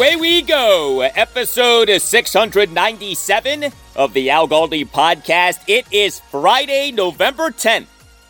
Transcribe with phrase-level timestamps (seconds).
[0.00, 1.02] Away we go.
[1.02, 5.60] Episode 697 of the Al Galdi podcast.
[5.66, 7.84] It is Friday, November 10th,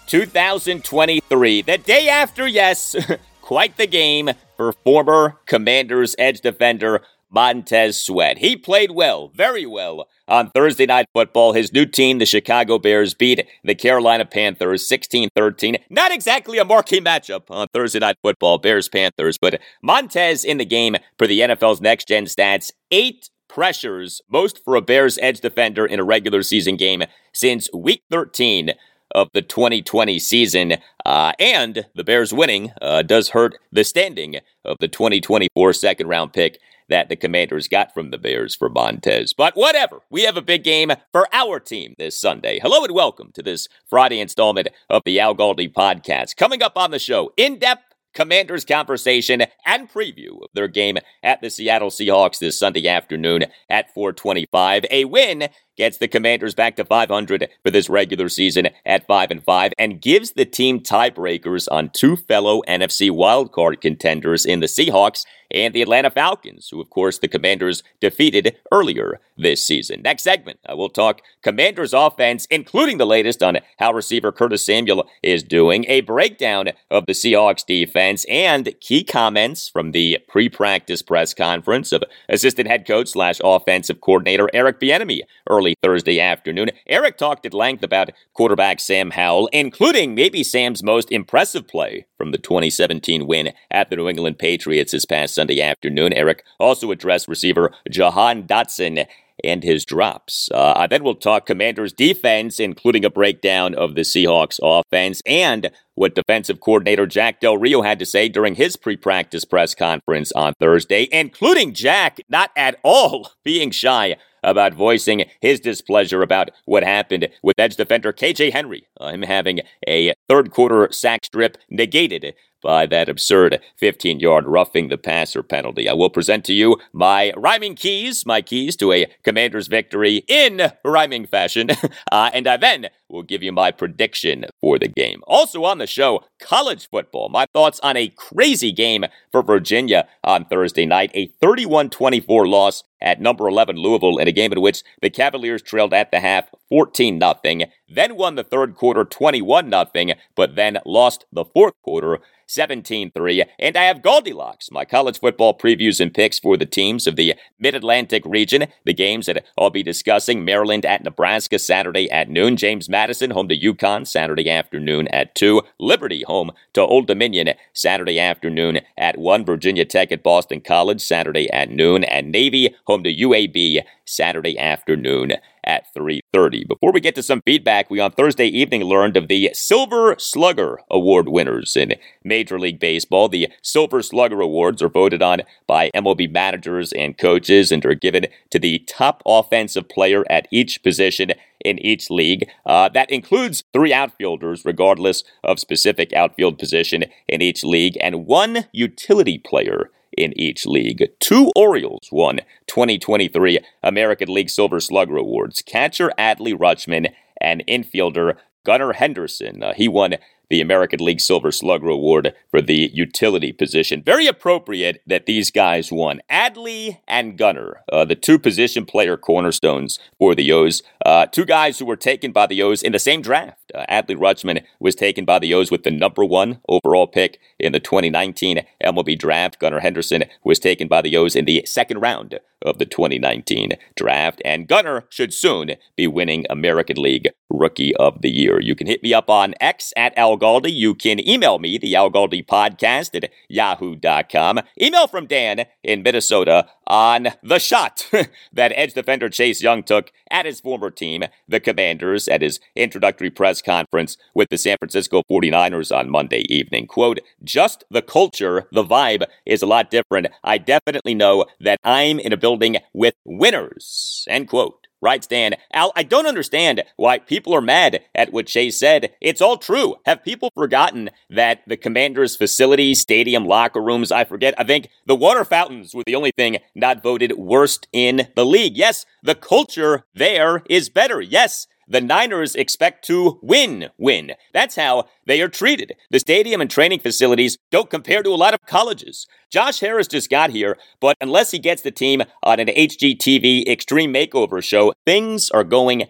[0.09, 1.63] 2023.
[1.63, 2.97] The day after, yes,
[3.41, 8.39] quite the game for former Commanders edge defender Montez Sweat.
[8.39, 11.53] He played well, very well, on Thursday Night Football.
[11.53, 15.77] His new team, the Chicago Bears, beat the Carolina Panthers 16 13.
[15.91, 20.65] Not exactly a marquee matchup on Thursday Night Football, Bears Panthers, but Montez in the
[20.65, 22.71] game for the NFL's next gen stats.
[22.91, 28.03] Eight pressures, most for a Bears edge defender in a regular season game since week
[28.11, 28.73] 13
[29.13, 30.75] of the 2020 season.
[31.05, 36.33] Uh, and the Bears winning uh, does hurt the standing of the 2024 second round
[36.33, 36.59] pick
[36.91, 39.33] that the Commanders got from the Bears for Montez.
[39.33, 42.59] But whatever, we have a big game for our team this Sunday.
[42.61, 46.37] Hello and welcome to this Friday installment of the Al Galdi podcast.
[46.37, 51.41] Coming up on the show, in depth Commanders conversation and preview of their game at
[51.41, 54.85] the Seattle Seahawks this Sunday afternoon at 425.
[54.91, 55.49] A win
[55.81, 60.03] gets the Commanders back to 500 for this regular season at 5 and 5 and
[60.03, 65.83] gives the team tiebreakers on two fellow NFC wildcard contenders in the Seahawks and the
[65.83, 70.03] Atlanta Falcons, who of course the Commanders defeated earlier this season.
[70.03, 75.09] Next segment, I will talk Commanders offense, including the latest on how receiver Curtis Samuel
[75.23, 81.35] is doing, a breakdown of the Seahawks defense, and key comments from the pre-practice press
[81.35, 86.71] conference of assistant head coach slash offensive coordinator Eric Bieniemy early Thursday afternoon.
[86.87, 92.33] Eric talked at length about quarterback Sam Howell, including maybe Sam's most impressive play from
[92.33, 96.13] the 2017 win at the New England Patriots this past Sunday afternoon.
[96.13, 99.07] Eric also addressed receiver Jahan Dotson
[99.45, 100.49] and his drops.
[100.53, 106.15] Uh, then we'll talk Commanders defense, including a breakdown of the Seahawks offense and what
[106.15, 111.09] defensive coordinator Jack Del Rio had to say during his pre-practice press conference on Thursday,
[111.13, 117.59] including Jack not at all being shy about voicing his displeasure about what happened with
[117.59, 123.09] edge defender KJ Henry, uh, him having a third quarter sack strip negated by that
[123.09, 125.89] absurd 15 yard roughing the passer penalty.
[125.89, 130.73] I will present to you my rhyming keys, my keys to a commander's victory in
[130.85, 131.71] rhyming fashion,
[132.13, 135.23] uh, and I then will give you my prediction for the game.
[135.27, 137.29] Also on the show, college football.
[137.29, 142.85] My thoughts on a crazy game for Virginia on Thursday night, a 31 24 loss
[143.03, 146.51] at number 11 Louisville in a game in which the Cavaliers trailed at the half
[146.69, 152.21] 14 0, then won the third quarter 21 0, but then lost the fourth quarter
[152.51, 153.45] 17 3.
[153.61, 157.37] And I have GaldiLocks, my college football previews and picks for the teams of the
[157.61, 158.67] Mid Atlantic region.
[158.85, 163.49] The games that I'll be discussing Maryland at Nebraska Saturday at noon, James Madison home
[163.49, 169.45] to UConn Saturday afternoon at 2, Liberty home to Old Dominion Saturday afternoon at 1,
[169.45, 175.35] Virginia Tech at Boston College Saturday at noon, and Navy home to UAB Saturday afternoon
[175.65, 176.65] at 3:30.
[176.65, 180.81] Before we get to some feedback, we on Thursday evening learned of the Silver Slugger
[180.91, 183.29] Award winners in Major League Baseball.
[183.29, 188.27] The Silver Slugger Awards are voted on by MLB managers and coaches and are given
[188.51, 191.33] to the top offensive player at each position
[191.65, 192.49] in each league.
[192.65, 198.67] Uh, that includes three outfielders, regardless of specific outfield position in each league, and one
[198.73, 199.91] utility player
[200.23, 201.09] in each league.
[201.19, 205.63] Two Orioles won 2023 American League Silver Slugger Awards.
[205.63, 209.63] Catcher Adley Rutschman and infielder Gunnar Henderson.
[209.63, 210.17] Uh, he won
[210.51, 214.03] the American League Silver Slugger Award for the utility position.
[214.03, 216.21] Very appropriate that these guys won.
[216.31, 220.83] Adley and Gunnar, uh, the two position player cornerstones for the O's.
[221.07, 223.73] Uh, two guys who were taken by the O's in the same draft.
[223.75, 227.73] Uh, Adley Rutschman was taken by the O's with the number one overall pick in
[227.73, 229.59] the 2019 MLB draft.
[229.61, 234.41] Gunnar Henderson was taken by the O's in the second round of the 2019 draft.
[234.45, 238.61] And Gunnar should soon be winning American League Rookie of the Year.
[238.61, 240.73] You can hit me up on X at Al Galdi.
[240.73, 244.61] You can email me, the Al Galdi podcast at yahoo.com.
[244.81, 248.09] Email from Dan in Minnesota on the shot
[248.53, 253.31] that edge defender Chase Young took at his former team, the Commanders, at his introductory
[253.31, 256.87] press conference with the San Francisco 49ers on Monday evening.
[256.87, 260.29] Quote, just the culture, the vibe is a lot different.
[260.43, 262.50] I definitely know that I'm in a building
[262.93, 264.25] with winners.
[264.29, 264.87] End quote.
[265.03, 265.55] Right, Stan.
[265.73, 269.15] Al, I don't understand why people are mad at what Chase said.
[269.23, 269.97] It's all true.
[270.05, 275.15] Have people forgotten that the Commanders' facility, stadium, locker rooms, I forget, I think the
[275.17, 278.77] water fountains were the only thing not voted worst in the league.
[278.77, 281.23] Yes, the culture there is better.
[281.23, 284.33] Yes, the Niners expect to win, win.
[284.55, 285.97] That's how they are treated.
[286.11, 289.27] The stadium and training facilities don't compare to a lot of colleges.
[289.51, 294.15] Josh Harris just got here, but unless he gets the team on an HGTV Extreme
[294.15, 296.05] Makeover show, things are going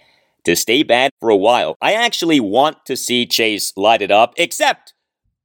[0.45, 1.77] to stay bad for a while.
[1.81, 4.93] I actually want to see Chase light it up, except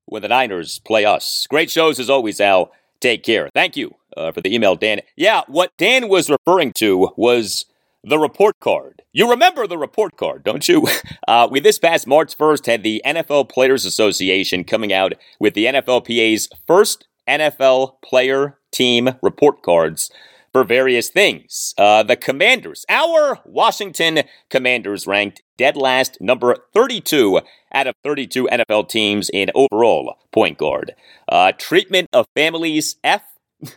[0.05, 1.47] when the Niners play us.
[1.49, 2.71] Great shows as always, Al.
[2.99, 3.49] Take care.
[3.53, 4.99] Thank you uh, for the email, Dan.
[5.15, 7.65] Yeah, what Dan was referring to was
[8.05, 9.01] the report card.
[9.11, 10.87] You remember the report card, don't you?
[11.27, 15.65] Uh, we this past March 1st had the NFL Players Association coming out with the
[15.65, 20.11] NFLPA's first NFL player team report cards
[20.53, 21.73] for various things.
[21.79, 27.41] Uh, the Commanders, our Washington Commanders ranked dead last, number 32
[27.73, 30.93] out of 32 NFL teams in overall point guard.
[31.27, 33.23] Uh, treatment of families, F.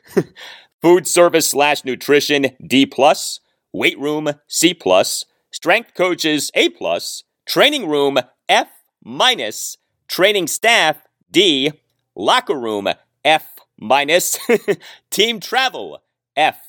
[0.83, 3.41] Food service slash nutrition, D plus
[3.73, 8.19] weight room C plus, strength coaches A plus, training room
[8.49, 8.69] F
[9.05, 9.77] minus,
[10.07, 10.97] training staff
[11.31, 11.73] D,
[12.15, 12.89] locker room
[13.25, 14.39] F minus,
[15.11, 16.03] team travel
[16.37, 16.61] F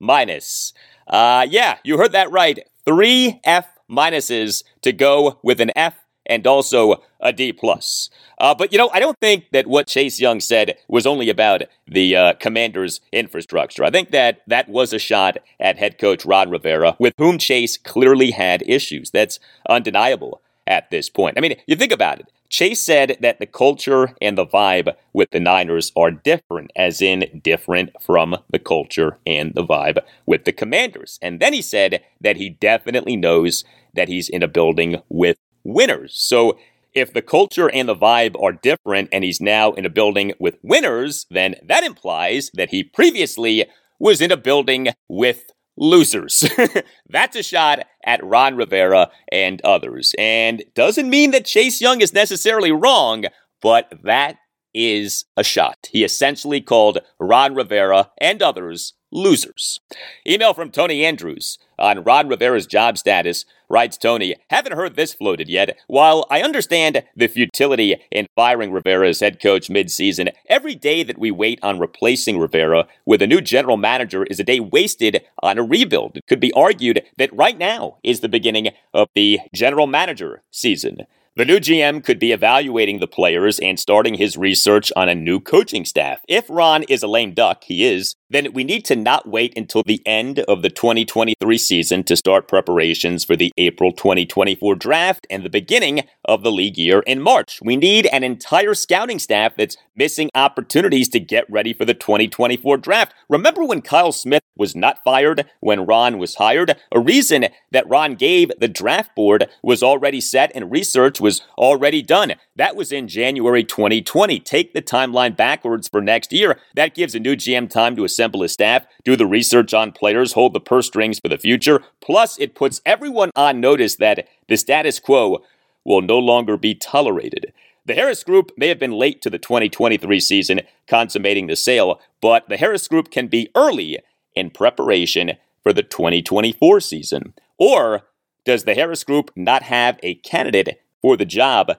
[0.00, 0.72] minus.
[1.06, 2.60] Uh, yeah, you heard that right.
[2.84, 5.94] Three F minuses to go with an F
[6.26, 8.10] and also a D plus.
[8.38, 11.62] Uh, but you know, I don't think that what Chase Young said was only about
[11.86, 13.84] the uh, Commanders' infrastructure.
[13.84, 17.76] I think that that was a shot at head coach Ron Rivera, with whom Chase
[17.76, 19.10] clearly had issues.
[19.10, 19.38] That's
[19.68, 21.38] undeniable at this point.
[21.38, 22.30] I mean, you think about it.
[22.50, 27.40] Chase said that the culture and the vibe with the Niners are different, as in
[27.44, 31.18] different from the culture and the vibe with the Commanders.
[31.20, 36.14] And then he said that he definitely knows that he's in a building with winners.
[36.14, 36.58] So
[36.98, 40.58] if the culture and the vibe are different and he's now in a building with
[40.62, 43.66] winners, then that implies that he previously
[43.98, 46.44] was in a building with losers.
[47.08, 50.14] That's a shot at Ron Rivera and others.
[50.18, 53.24] And doesn't mean that Chase Young is necessarily wrong,
[53.62, 54.36] but that
[54.74, 55.88] is a shot.
[55.90, 59.80] He essentially called Ron Rivera and others losers.
[60.26, 65.48] Email from Tony Andrews on Ron Rivera's job status Writes Tony, haven't heard this floated
[65.48, 65.78] yet.
[65.88, 71.18] While I understand the futility in firing Rivera as head coach midseason, every day that
[71.18, 75.58] we wait on replacing Rivera with a new general manager is a day wasted on
[75.58, 76.16] a rebuild.
[76.16, 81.06] It could be argued that right now is the beginning of the general manager season.
[81.36, 85.38] The new GM could be evaluating the players and starting his research on a new
[85.38, 86.20] coaching staff.
[86.26, 89.82] If Ron is a lame duck, he is, then we need to not wait until
[89.86, 95.44] the end of the 2023 season to start preparations for the April 2024 draft and
[95.44, 97.58] the beginning of the league year in March.
[97.62, 102.76] We need an entire scouting staff that's missing opportunities to get ready for the 2024
[102.78, 103.14] draft.
[103.28, 106.76] Remember when Kyle Smith was not fired when Ron was hired?
[106.92, 112.02] A reason that Ron gave the draft board was already set and research was already
[112.02, 112.34] done.
[112.56, 114.40] That was in January 2020.
[114.40, 116.58] Take the timeline backwards for next year.
[116.74, 120.32] That gives a new GM time to assemble his staff, do the research on players,
[120.32, 121.82] hold the purse strings for the future.
[122.00, 125.44] Plus, it puts everyone on notice that the status quo
[125.84, 127.52] will no longer be tolerated.
[127.86, 132.48] The Harris Group may have been late to the 2023 season, consummating the sale, but
[132.48, 133.98] the Harris Group can be early
[134.34, 137.34] in preparation for the 2024 season.
[137.56, 138.02] Or
[138.44, 141.78] does the Harris Group not have a candidate for the job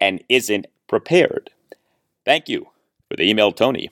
[0.00, 1.50] and isn't prepared?
[2.24, 2.68] Thank you
[3.08, 3.90] for the email, Tony.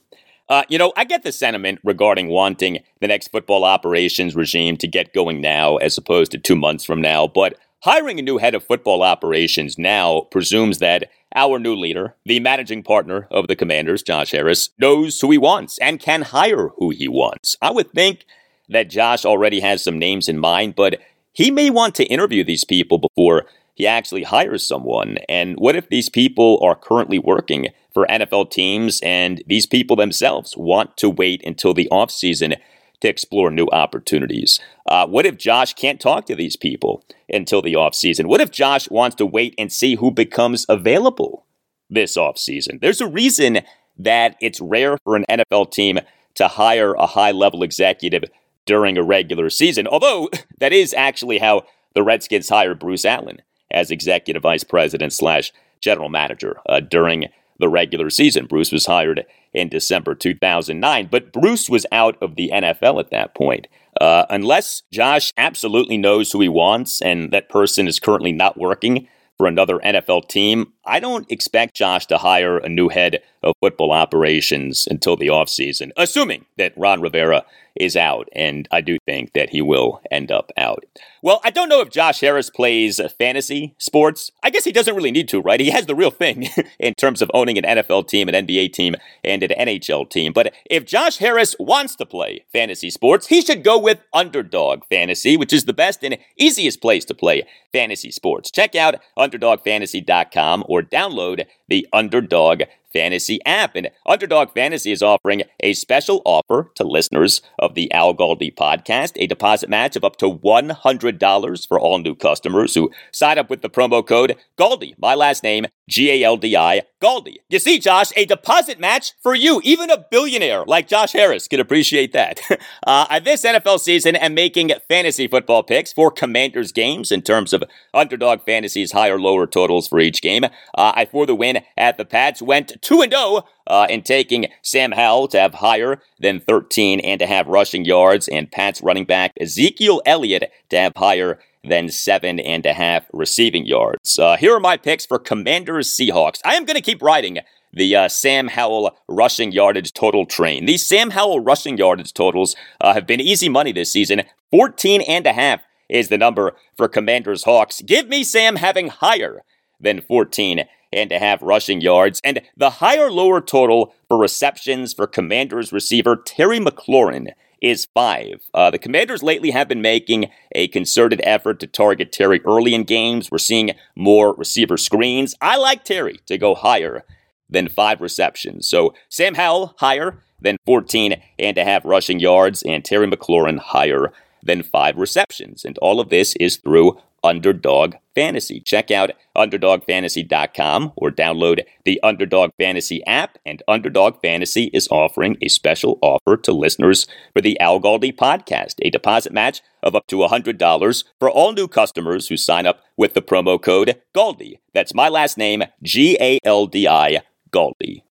[0.48, 4.88] Uh, you know, I get the sentiment regarding wanting the next football operations regime to
[4.88, 8.54] get going now as opposed to two months from now, but hiring a new head
[8.54, 14.02] of football operations now presumes that our new leader, the managing partner of the Commanders,
[14.02, 17.56] Josh Harris, knows who he wants and can hire who he wants.
[17.60, 18.24] I would think
[18.70, 20.98] that Josh already has some names in mind, but
[21.32, 23.44] he may want to interview these people before
[23.78, 25.18] he actually hires someone.
[25.28, 30.56] And what if these people are currently working for NFL teams and these people themselves
[30.56, 32.56] want to wait until the offseason
[33.00, 34.58] to explore new opportunities?
[34.86, 38.26] Uh, what if Josh can't talk to these people until the offseason?
[38.26, 41.46] What if Josh wants to wait and see who becomes available
[41.88, 42.80] this offseason?
[42.80, 43.60] There's a reason
[43.96, 46.00] that it's rare for an NFL team
[46.34, 48.24] to hire a high level executive
[48.66, 51.62] during a regular season, although that is actually how
[51.94, 57.26] the Redskins hired Bruce Allen as executive vice president slash general manager uh, during
[57.58, 58.46] the regular season.
[58.46, 63.34] Bruce was hired in December 2009, but Bruce was out of the NFL at that
[63.34, 63.66] point.
[64.00, 69.08] Uh, unless Josh absolutely knows who he wants and that person is currently not working
[69.36, 73.92] for another NFL team, I don't expect Josh to hire a new head of football
[73.92, 77.44] operations until the offseason, assuming that Ron Rivera
[77.78, 80.84] is out, and I do think that he will end up out.
[81.22, 84.30] Well, I don't know if Josh Harris plays fantasy sports.
[84.42, 85.60] I guess he doesn't really need to, right?
[85.60, 88.94] He has the real thing in terms of owning an NFL team, an NBA team,
[89.24, 90.32] and an NHL team.
[90.32, 95.36] But if Josh Harris wants to play fantasy sports, he should go with Underdog Fantasy,
[95.36, 98.50] which is the best and easiest place to play fantasy sports.
[98.50, 103.76] Check out UnderdogFantasy.com or download the Underdog Fantasy app.
[103.76, 109.12] And Underdog Fantasy is offering a special offer to listeners of the Al Galdi podcast,
[109.16, 113.62] a deposit match of up to $100 for all new customers who sign up with
[113.62, 117.36] the promo code Galdi, my last name, G A L D I, Galdi.
[117.48, 119.60] You see, Josh, a deposit match for you.
[119.64, 122.40] Even a billionaire like Josh Harris could appreciate that.
[122.86, 127.64] uh, this NFL season, I'm making fantasy football picks for Commanders games in terms of
[127.94, 130.44] Underdog fantasies, higher lower totals for each game.
[130.44, 130.48] Uh,
[130.94, 134.92] I, for the win at the Pats, went 2 and 0 uh, in taking Sam
[134.92, 139.32] Howell to have higher than 13 and to have rushing yards, and Pats running back
[139.40, 144.18] Ezekiel Elliott to have higher than seven and a half receiving yards.
[144.18, 146.40] Uh, here are my picks for Commanders Seahawks.
[146.44, 147.38] I am going to keep riding
[147.72, 150.66] the uh, Sam Howell rushing yardage total train.
[150.66, 154.22] These Sam Howell rushing yardage totals uh, have been easy money this season.
[154.50, 157.82] 14 and a half is the number for Commanders Hawks.
[157.82, 159.42] Give me Sam having higher
[159.80, 165.06] than 14 and a half rushing yards, and the higher lower total for receptions for
[165.06, 168.42] Commanders receiver Terry McLaurin is five.
[168.54, 172.84] Uh, the Commanders lately have been making a concerted effort to target Terry early in
[172.84, 173.30] games.
[173.30, 175.34] We're seeing more receiver screens.
[175.40, 177.04] I like Terry to go higher
[177.50, 178.68] than five receptions.
[178.68, 184.12] So Sam Howell higher than 14 and a half rushing yards, and Terry McLaurin higher
[184.42, 185.64] than five receptions.
[185.64, 188.60] And all of this is through Underdog Fantasy.
[188.60, 193.38] Check out UnderdogFantasy.com or download the Underdog Fantasy app.
[193.46, 198.74] And Underdog Fantasy is offering a special offer to listeners for the Al Galdi podcast,
[198.82, 203.14] a deposit match of up to $100 for all new customers who sign up with
[203.14, 204.58] the promo code GALDI.
[204.74, 208.02] That's my last name, G A L D I, Galdi.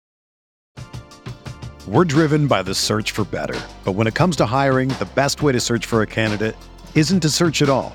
[1.89, 3.61] We're driven by the search for better.
[3.85, 6.57] But when it comes to hiring, the best way to search for a candidate
[6.97, 7.95] isn't to search at all.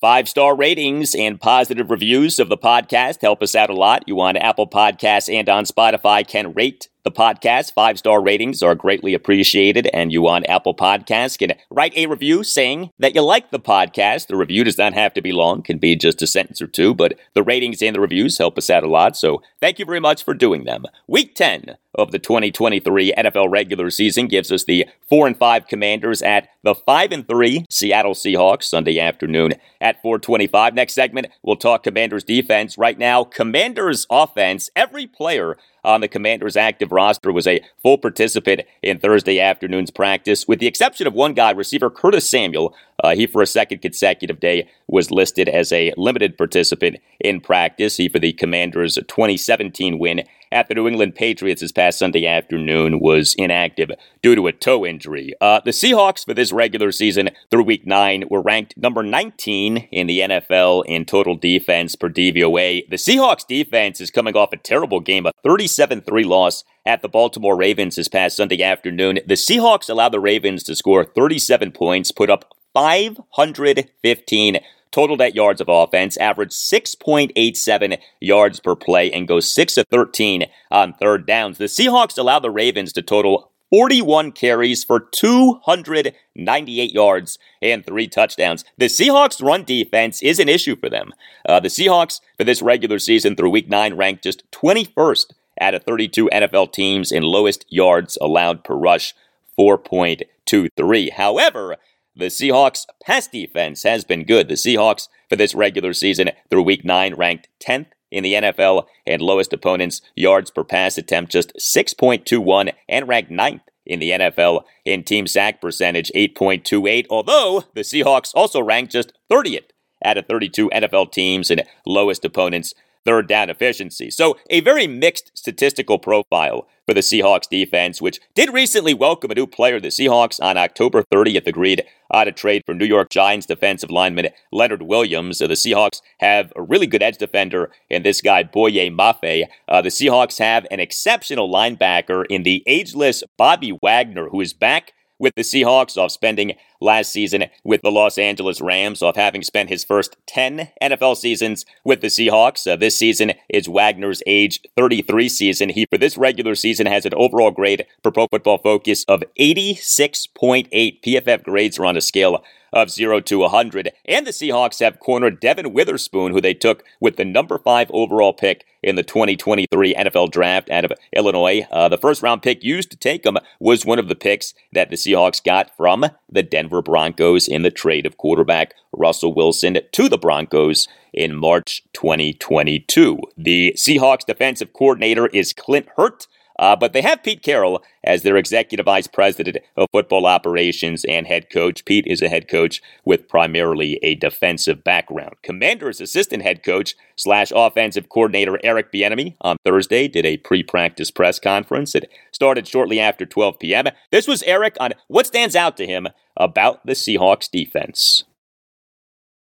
[0.00, 4.04] Five star ratings and positive reviews of the podcast help us out a lot.
[4.06, 7.72] You on Apple Podcasts and on Spotify can rate the podcast.
[7.72, 12.42] Five star ratings are greatly appreciated, and you on Apple Podcasts can write a review
[12.42, 14.26] saying that you like the podcast.
[14.26, 16.94] The review does not have to be long, can be just a sentence or two,
[16.94, 20.00] but the ratings and the reviews help us out a lot, so thank you very
[20.00, 20.82] much for doing them.
[21.06, 26.22] Week 10 of the 2023 NFL regular season gives us the 4 and 5 Commanders
[26.22, 30.74] at the 5 and 3 Seattle Seahawks Sunday afternoon at 425.
[30.74, 32.76] Next segment, we'll talk Commanders defense.
[32.76, 38.62] Right now, Commanders offense, every player on the Commanders' active roster was a full participant
[38.82, 42.74] in Thursday afternoon's practice, with the exception of one guy, receiver Curtis Samuel.
[43.02, 47.96] Uh, he, for a second consecutive day, was listed as a limited participant in practice.
[47.96, 50.22] He, for the Commanders' 2017 win
[50.52, 53.90] at the New England Patriots this past Sunday afternoon, was inactive
[54.22, 55.34] due to a toe injury.
[55.40, 60.06] Uh, the Seahawks for this regular season through week nine were ranked number 19 in
[60.06, 62.88] the NFL in total defense per DVOA.
[62.88, 67.08] The Seahawks defense is coming off a terrible game, a 37 3 loss at the
[67.08, 69.18] Baltimore Ravens this past Sunday afternoon.
[69.26, 74.58] The Seahawks allowed the Ravens to score 37 points, put up 515
[74.90, 80.44] total net yards of offense, averaged 6.87 yards per play, and goes 6 of 13
[80.70, 81.56] on third downs.
[81.56, 88.62] The Seahawks allowed the Ravens to total 41 carries for 298 yards and three touchdowns.
[88.76, 91.14] The Seahawks' run defense is an issue for them.
[91.48, 95.82] Uh, the Seahawks, for this regular season through week nine, ranked just 21st out of
[95.84, 99.14] 32 NFL teams in lowest yards allowed per rush,
[99.58, 101.12] 4.23.
[101.12, 101.76] However,
[102.16, 104.48] the Seahawks' pass defense has been good.
[104.48, 109.20] The Seahawks, for this regular season through week nine, ranked 10th in the NFL and
[109.20, 115.04] lowest opponents' yards per pass attempt, just 6.21, and ranked 9th in the NFL in
[115.04, 117.06] team sack percentage, 8.28.
[117.10, 119.70] Although the Seahawks also ranked just 30th
[120.04, 122.74] out of 32 NFL teams in lowest opponents'
[123.06, 124.10] third down efficiency.
[124.10, 129.34] So, a very mixed statistical profile for the Seahawks defense, which did recently welcome a
[129.34, 129.80] new player.
[129.80, 134.28] The Seahawks on October 30th agreed on a trade for New York Giants defensive lineman
[134.52, 135.38] Leonard Williams.
[135.38, 139.44] So the Seahawks have a really good edge defender in this guy, Boye Mafe.
[139.66, 144.92] Uh, the Seahawks have an exceptional linebacker in the ageless Bobby Wagner, who is back
[145.18, 149.68] with the Seahawks off spending last season with the Los Angeles Rams, off having spent
[149.68, 152.70] his first 10 NFL seasons with the Seahawks.
[152.70, 155.68] Uh, this season is Wagner's age 33 season.
[155.70, 160.68] He, for this regular season, has an overall grade for Pro Football Focus of 86.8.
[161.02, 162.42] PFF grades are on a scale
[162.76, 163.92] of 0 to 100.
[164.04, 168.34] And the Seahawks have cornered Devon Witherspoon, who they took with the number 5 overall
[168.34, 171.66] pick in the 2023 NFL Draft out of Illinois.
[171.70, 174.90] Uh, the first round pick used to take him was one of the picks that
[174.90, 180.08] the Seahawks got from the Denver Broncos in the trade of quarterback Russell Wilson to
[180.08, 183.18] the Broncos in March 2022.
[183.36, 186.26] The Seahawks defensive coordinator is Clint Hurtt.
[186.58, 191.26] Uh, but they have Pete Carroll as their executive vice president of football operations and
[191.26, 191.84] head coach.
[191.84, 195.34] Pete is a head coach with primarily a defensive background.
[195.42, 201.38] Commanders assistant head coach slash offensive coordinator Eric Bieniemy on Thursday did a pre-practice press
[201.38, 201.94] conference.
[201.94, 203.86] It started shortly after 12 p.m.
[204.10, 208.24] This was Eric on what stands out to him about the Seahawks defense.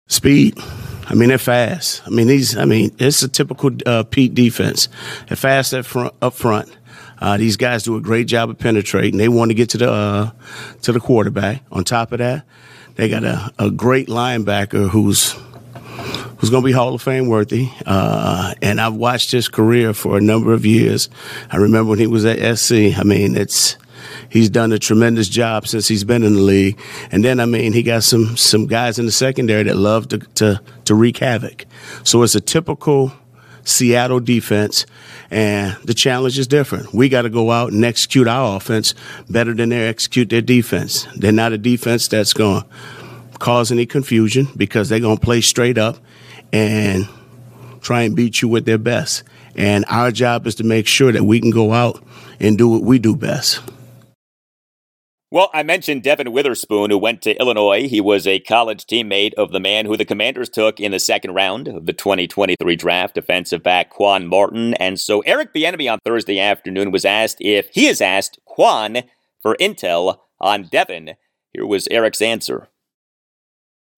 [0.07, 0.59] Speed.
[1.07, 2.03] I mean, they're fast.
[2.07, 2.57] I mean, these.
[2.57, 4.89] I mean, it's a typical uh, Pete defense.
[5.27, 6.15] They're fast front.
[6.23, 6.69] Up front.
[7.21, 9.19] Uh, these guys do a great job of penetrating.
[9.19, 10.31] They want to get to the uh,
[10.83, 11.63] to the quarterback.
[11.71, 12.45] On top of that,
[12.97, 15.33] they got a, a great linebacker who's
[16.39, 17.69] who's going to be Hall of Fame worthy.
[17.85, 21.11] Uh, and I've watched his career for a number of years.
[21.51, 22.99] I remember when he was at SC.
[22.99, 23.77] I mean, it's
[24.31, 26.81] he's done a tremendous job since he's been in the league.
[27.11, 30.19] And then I mean, he got some some guys in the secondary that love to
[30.19, 31.67] to, to wreak havoc.
[32.05, 33.13] So it's a typical
[33.65, 34.87] Seattle defense.
[35.31, 36.93] And the challenge is different.
[36.93, 38.95] We got to go out and execute our offense
[39.29, 41.07] better than they execute their defense.
[41.17, 42.69] They're not a defense that's going to
[43.39, 45.99] cause any confusion because they're going to play straight up
[46.53, 47.09] and
[47.81, 49.23] try and beat you with their best.
[49.57, 52.03] And our job is to make sure that we can go out
[52.39, 53.61] and do what we do best.
[55.33, 57.87] Well, I mentioned Devon Witherspoon, who went to Illinois.
[57.87, 61.35] He was a college teammate of the man who the Commanders took in the second
[61.35, 64.75] round of the 2023 draft, defensive back Quan Martin.
[64.75, 69.05] And so Eric Bieniemy on Thursday afternoon was asked if he has asked Quan
[69.41, 71.11] for intel on Devon.
[71.53, 72.69] Here was Eric's answer.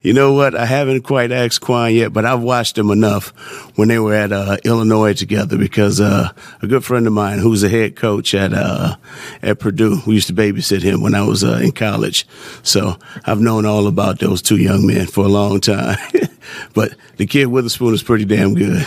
[0.03, 0.57] You know what?
[0.57, 3.29] I haven't quite asked Quan yet, but I've watched them enough
[3.77, 7.63] when they were at uh, Illinois together because uh, a good friend of mine who's
[7.63, 8.97] a head coach at uh,
[9.43, 12.27] at Purdue, we used to babysit him when I was uh, in college.
[12.65, 15.99] So I've known all about those two young men for a long time.
[16.75, 18.87] but the kid Witherspoon is pretty damn good.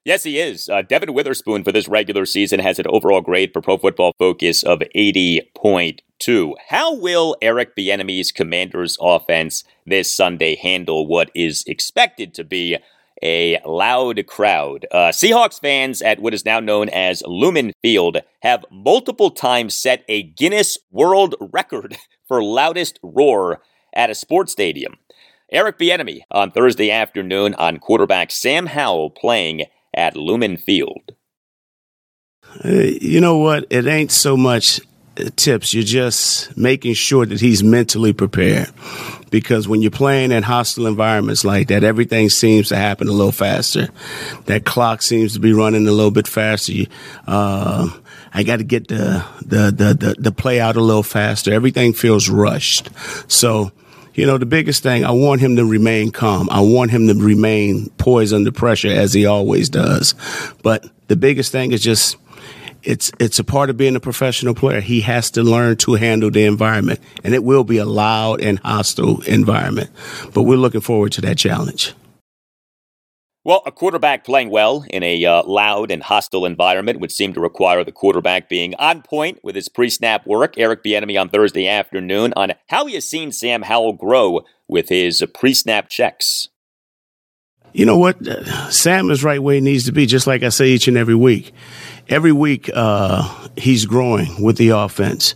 [0.08, 0.70] Yes, he is.
[0.70, 4.64] Uh, Devon Witherspoon for this regular season has an overall grade for Pro Football Focus
[4.64, 6.54] of 80.2.
[6.70, 12.78] How will Eric Bieniemy's Commanders offense this Sunday handle what is expected to be
[13.22, 14.86] a loud crowd?
[14.94, 20.06] Uh, Seahawks fans at what is now known as Lumen Field have multiple times set
[20.08, 21.98] a Guinness World Record
[22.30, 23.62] for loudest roar
[23.94, 24.96] at a sports stadium.
[25.52, 29.66] Eric Bieniemy on Thursday afternoon on quarterback Sam Howell playing
[29.98, 31.12] at Lumen Field?
[32.64, 33.66] You know what?
[33.70, 34.80] It ain't so much
[35.36, 35.74] tips.
[35.74, 38.72] You're just making sure that he's mentally prepared.
[39.30, 43.34] Because when you're playing in hostile environments like that, everything seems to happen a little
[43.34, 43.90] faster.
[44.46, 46.74] That clock seems to be running a little bit faster.
[47.26, 47.90] Uh,
[48.34, 51.52] I got to get the, the, the, the, the play out a little faster.
[51.52, 52.90] Everything feels rushed.
[53.28, 53.72] So,
[54.18, 56.50] you know, the biggest thing, I want him to remain calm.
[56.50, 60.16] I want him to remain poised under pressure as he always does.
[60.64, 62.18] But the biggest thing is just,
[62.82, 64.82] it's it's a part of being a professional player.
[64.82, 68.58] He has to learn to handle the environment, and it will be a loud and
[68.60, 69.92] hostile environment.
[70.34, 71.94] But we're looking forward to that challenge.
[73.48, 77.40] Well, a quarterback playing well in a uh, loud and hostile environment would seem to
[77.40, 80.58] require the quarterback being on point with his pre-snap work.
[80.58, 85.24] Eric Bieniemy on Thursday afternoon on how he has seen Sam Howell grow with his
[85.34, 86.50] pre-snap checks.
[87.72, 88.18] You know what?
[88.70, 91.16] Sam is right where he needs to be, just like I say each and every
[91.16, 91.54] week.
[92.10, 95.36] Every week, uh, he's growing with the offense.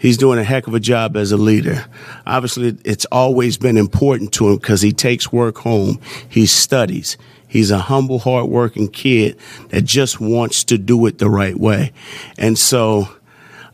[0.00, 1.84] He's doing a heck of a job as a leader.
[2.26, 6.00] Obviously, it's always been important to him because he takes work home.
[6.28, 7.16] He studies.
[7.52, 9.36] He's a humble, hardworking kid
[9.68, 11.92] that just wants to do it the right way.
[12.38, 13.08] And so,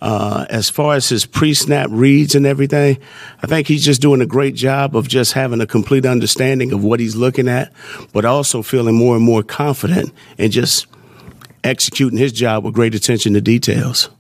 [0.03, 2.99] uh, as far as his pre-snap reads and everything,
[3.41, 6.83] I think he's just doing a great job of just having a complete understanding of
[6.83, 7.73] what he's looking at,
[8.13, 10.89] but also feeling more and more confident and just
[11.63, 14.11] executing his job with great attention to details.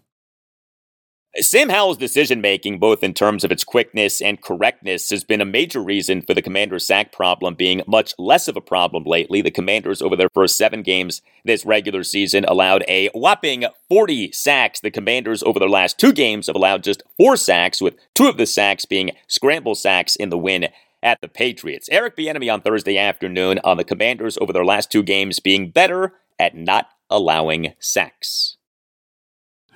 [1.36, 5.44] Sam Howell's decision making, both in terms of its quickness and correctness, has been a
[5.44, 9.42] major reason for the Commanders' sack problem being much less of a problem lately.
[9.42, 14.80] The Commanders, over their first seven games this regular season, allowed a whopping 40 sacks.
[14.80, 18.38] The Commanders, over their last two games, have allowed just four sacks, with two of
[18.38, 20.68] the sacks being scramble sacks in the win
[21.02, 21.88] at the Patriots.
[21.92, 26.14] Eric Bieniemy on Thursday afternoon on the Commanders over their last two games being better
[26.38, 28.57] at not allowing sacks.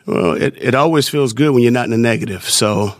[0.06, 2.48] Well, it, it always feels good when you're not in the negative.
[2.48, 2.96] So,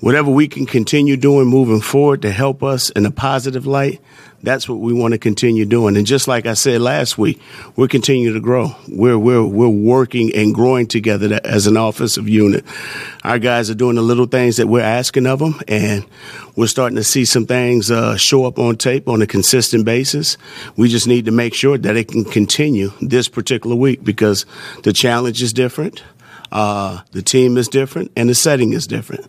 [0.00, 4.00] whatever we can continue doing moving forward to help us in a positive light,
[4.42, 5.96] that's what we want to continue doing.
[5.96, 7.40] And just like I said last week,
[7.74, 8.70] we're continuing to grow.
[8.86, 12.64] We're, we're, we're working and growing together as an offensive unit.
[13.24, 16.06] Our guys are doing the little things that we're asking of them, and
[16.54, 20.36] we're starting to see some things uh, show up on tape on a consistent basis.
[20.76, 24.46] We just need to make sure that it can continue this particular week because
[24.84, 26.02] the challenge is different.
[26.50, 29.28] Uh, the team is different and the setting is different.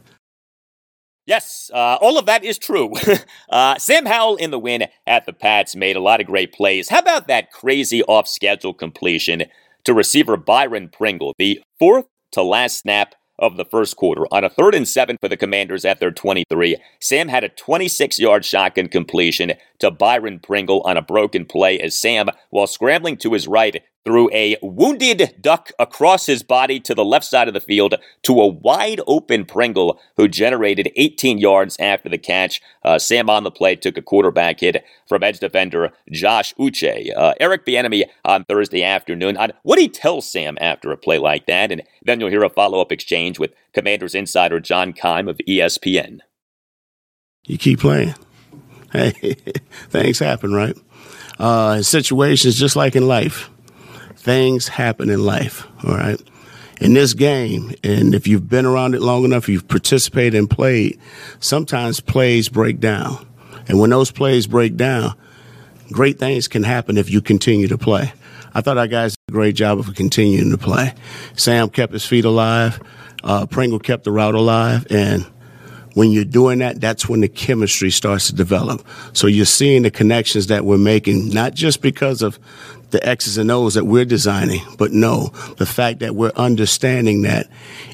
[1.29, 2.91] Yes, uh, all of that is true.
[3.49, 6.89] uh, Sam Howell in the win at the Pats made a lot of great plays.
[6.89, 9.43] How about that crazy off schedule completion
[9.83, 14.25] to receiver Byron Pringle, the fourth to last snap of the first quarter.
[14.31, 18.19] On a third and seven for the Commanders at their 23, Sam had a 26
[18.19, 23.33] yard shotgun completion to Byron Pringle on a broken play as Sam, while scrambling to
[23.33, 27.59] his right, threw a wounded duck across his body to the left side of the
[27.59, 32.61] field to a wide open Pringle, who generated 18 yards after the catch.
[32.83, 37.15] Uh, Sam on the play took a quarterback hit from edge defender Josh Uche.
[37.15, 41.45] Uh, Eric Bieniemy on Thursday afternoon on what he tells Sam after a play like
[41.47, 45.37] that, and then you'll hear a follow up exchange with Commanders insider John Keim of
[45.47, 46.19] ESPN.
[47.45, 48.15] You keep playing.
[48.91, 49.11] Hey,
[49.91, 50.75] things happen, right?
[51.37, 53.51] Uh, situations just like in life
[54.19, 56.21] things happen in life, all right?
[56.81, 60.99] In this game, and if you've been around it long enough, you've participated and played,
[61.39, 63.25] sometimes plays break down.
[63.67, 65.13] And when those plays break down,
[65.91, 68.13] great things can happen if you continue to play.
[68.53, 70.93] I thought our guys did a great job of continuing to play.
[71.35, 72.81] Sam kept his feet alive.
[73.23, 75.23] Uh, Pringle kept the route alive, and
[75.93, 78.85] when you're doing that, that's when the chemistry starts to develop.
[79.13, 82.39] So you're seeing the connections that we're making, not just because of
[82.91, 87.47] the X's and O's that we're designing, but no, the fact that we're understanding that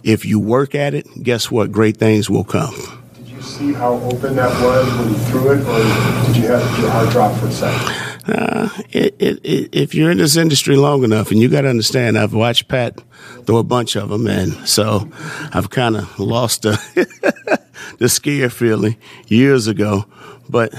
[0.04, 1.72] if you work at it, guess what?
[1.72, 2.76] Great things will come.
[3.16, 6.80] Did you see how open that was when you threw it, or did you have
[6.80, 8.06] your heart drop for a second?
[8.28, 11.70] Uh, it, it, it, if you're in this industry long enough, and you got to
[11.70, 13.00] understand, I've watched Pat
[13.46, 15.10] throw a bunch of them, and so
[15.54, 17.60] I've kind of lost the
[18.00, 20.06] the scare feeling years ago.
[20.50, 20.74] But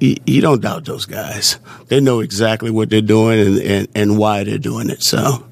[0.00, 4.18] you, you, don't doubt those guys; they know exactly what they're doing and, and, and
[4.18, 5.02] why they're doing it.
[5.02, 5.46] So.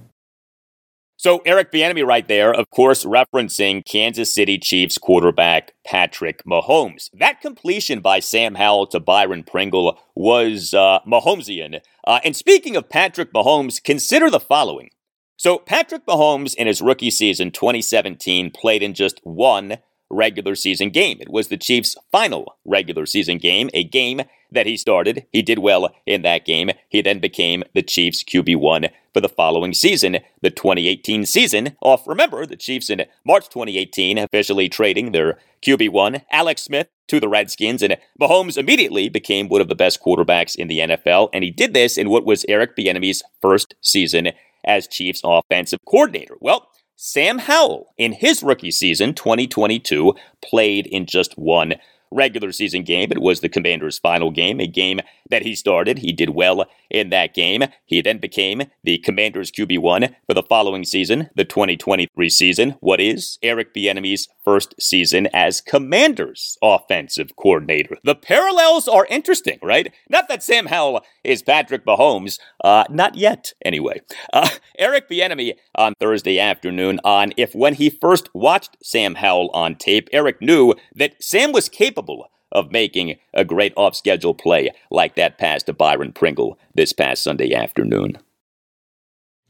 [1.17, 7.09] So Eric Bieniemy right there, of course, referencing Kansas City Chiefs quarterback Patrick Mahomes.
[7.15, 11.81] That completion by Sam Howell to Byron Pringle was uh, Mahomesian.
[12.07, 14.91] Uh, and speaking of Patrick Mahomes, consider the following.
[15.37, 19.79] So Patrick Mahomes in his rookie season 2017 played in just one
[20.11, 21.19] regular season game.
[21.21, 25.27] It was the Chiefs' final regular season game, a game that he started.
[25.33, 26.71] He did well in that game.
[26.89, 31.77] He then became the Chiefs' QB1 for the following season, the 2018 season.
[31.81, 37.29] Off, remember, the Chiefs in March 2018 officially trading their QB1, Alex Smith, to the
[37.29, 41.51] Redskins, and Mahomes immediately became one of the best quarterbacks in the NFL, and he
[41.51, 44.31] did this in what was Eric Bieniemy's first season
[44.65, 46.37] as Chiefs offensive coordinator.
[46.41, 51.75] Well, Sam Howell, in his rookie season, 2022, played in just one
[52.11, 53.11] regular season game.
[53.11, 55.99] It was the Commanders' final game, a game that he started.
[55.99, 57.65] He did well in that game.
[57.85, 62.77] He then became the Commanders' QB1 for the following season, the 2023 season.
[62.81, 67.99] What is Eric Bieniemy's first season as Commanders' offensive coordinator?
[68.05, 69.93] The parallels are interesting, right?
[70.09, 74.01] Not that Sam Howell is Patrick Mahomes, uh, not yet, anyway.
[74.33, 79.75] Uh, Eric Bieniemy on Thursday afternoon on if when he first watched Sam Howell on
[79.77, 82.04] tape, Eric knew that Sam was capable
[82.53, 87.23] of making a great off schedule play like that pass to Byron Pringle this past
[87.23, 88.19] Sunday afternoon.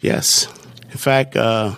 [0.01, 0.47] Yes.
[0.91, 1.75] In fact, uh,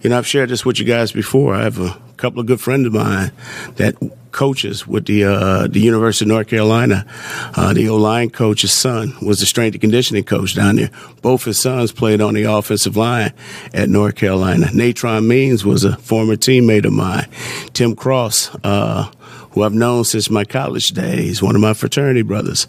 [0.00, 1.54] you know, I've shared this with you guys before.
[1.54, 3.32] I have a couple of good friends of mine
[3.76, 3.96] that
[4.32, 7.06] coaches with the uh, the University of North Carolina.
[7.54, 10.90] Uh, the O line coach's son was the strength and conditioning coach down there.
[11.20, 13.32] Both his sons played on the offensive line
[13.74, 14.66] at North Carolina.
[14.66, 17.28] Natrone Means was a former teammate of mine.
[17.72, 18.54] Tim Cross.
[18.64, 19.10] Uh,
[19.52, 22.66] who I've known since my college days, one of my fraternity brothers.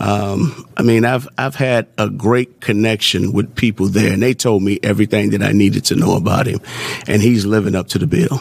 [0.00, 4.62] Um, I mean, I've I've had a great connection with people there, and they told
[4.62, 6.60] me everything that I needed to know about him,
[7.06, 8.40] and he's living up to the bill.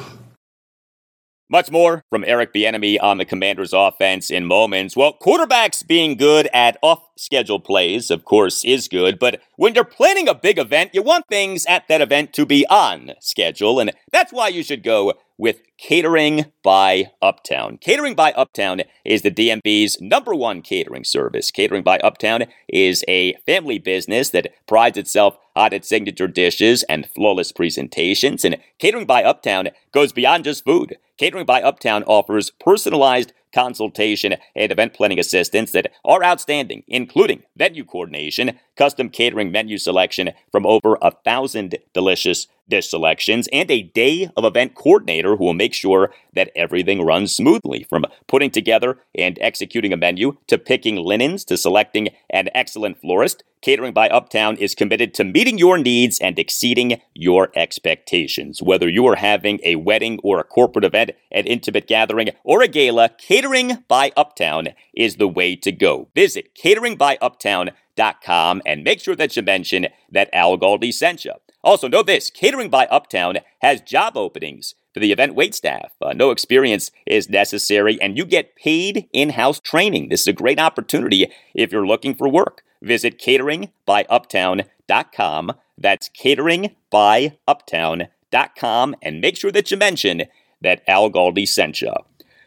[1.49, 4.95] Much more from Eric Bieniemy on the Commanders' offense in moments.
[4.95, 10.29] Well, quarterbacks being good at off-schedule plays, of course, is good, but when you're planning
[10.29, 14.31] a big event, you want things at that event to be on schedule, and that's
[14.31, 17.79] why you should go with Catering by Uptown.
[17.81, 21.49] Catering by Uptown is the DMV's number one catering service.
[21.49, 27.09] Catering by Uptown is a family business that prides itself on its signature dishes and
[27.09, 30.99] flawless presentations, and Catering by Uptown goes beyond just food.
[31.17, 37.83] Catering by Uptown offers personalized consultation, and event planning assistance that are outstanding, including venue
[37.83, 44.31] coordination, custom catering menu selection from over a thousand delicious dish selections, and a day
[44.35, 49.37] of event coordinator who will make sure that everything runs smoothly from putting together and
[49.41, 53.43] executing a menu to picking linens to selecting an excellent florist.
[53.61, 58.59] Catering by Uptown is committed to meeting your needs and exceeding your expectations.
[58.59, 62.67] Whether you are having a wedding or a corporate event, an intimate gathering, or a
[62.67, 66.07] gala, Catering by Uptown is the way to go.
[66.15, 71.33] Visit cateringbyuptown.com and make sure that you mention that Al Galdi sent you.
[71.63, 75.93] Also, know this Catering by Uptown has job openings for the event wait staff.
[76.01, 80.07] Uh, no experience is necessary, and you get paid in house training.
[80.09, 82.63] This is a great opportunity if you're looking for work.
[82.81, 85.51] Visit cateringbyuptown.com.
[85.77, 90.23] That's cateringbyuptown.com and make sure that you mention
[90.61, 91.93] that Al Galdi sent you.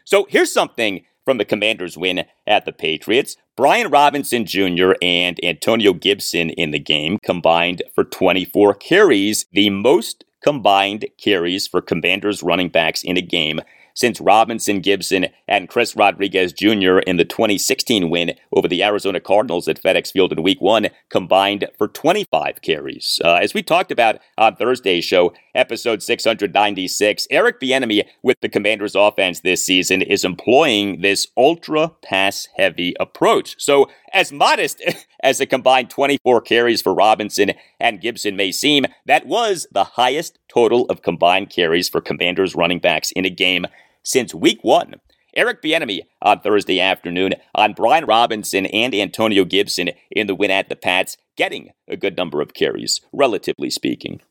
[0.03, 3.35] So here's something from the Commanders' win at the Patriots.
[3.57, 4.93] Brian Robinson Jr.
[5.01, 11.81] and Antonio Gibson in the game combined for 24 carries, the most combined carries for
[11.81, 13.59] Commanders running backs in a game
[13.95, 16.99] since Robinson, Gibson, and Chris Rodriguez Jr.
[16.99, 21.67] in the 2016 win over the Arizona Cardinals at FedEx Field in Week 1 combined
[21.77, 23.19] for 25 carries.
[23.23, 27.27] Uh, as we talked about on Thursday's show, episode 696.
[27.31, 33.55] Eric Bieniemy with the Commanders offense this season is employing this ultra pass heavy approach.
[33.57, 34.83] So, as modest
[35.23, 40.37] as the combined 24 carries for Robinson and Gibson may seem, that was the highest
[40.47, 43.65] total of combined carries for Commanders running backs in a game
[44.03, 44.95] since week 1
[45.35, 50.69] Eric Bieniemy on Thursday afternoon on Brian Robinson and Antonio Gibson in the win at
[50.69, 54.21] the Pats, getting a good number of carries, relatively speaking.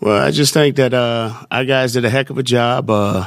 [0.00, 3.26] Well, I just think that uh, our guys did a heck of a job uh,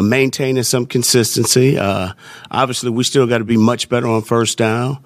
[0.00, 1.78] maintaining some consistency.
[1.78, 2.12] Uh,
[2.50, 5.04] obviously, we still got to be much better on first down.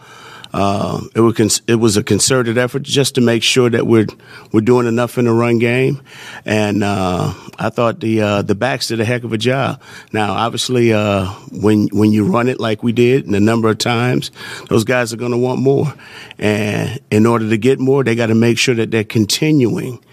[0.52, 4.06] Uh, it was it was a concerted effort just to make sure that we're
[4.52, 6.00] we're doing enough in the run game,
[6.44, 9.80] and uh, I thought the uh, the backs did a heck of a job.
[10.12, 14.32] Now, obviously, when when you run it like we did, and a number of times,
[14.68, 15.92] those guys are going to want more,
[16.38, 20.04] and in order to get more, they got to make sure that they're continuing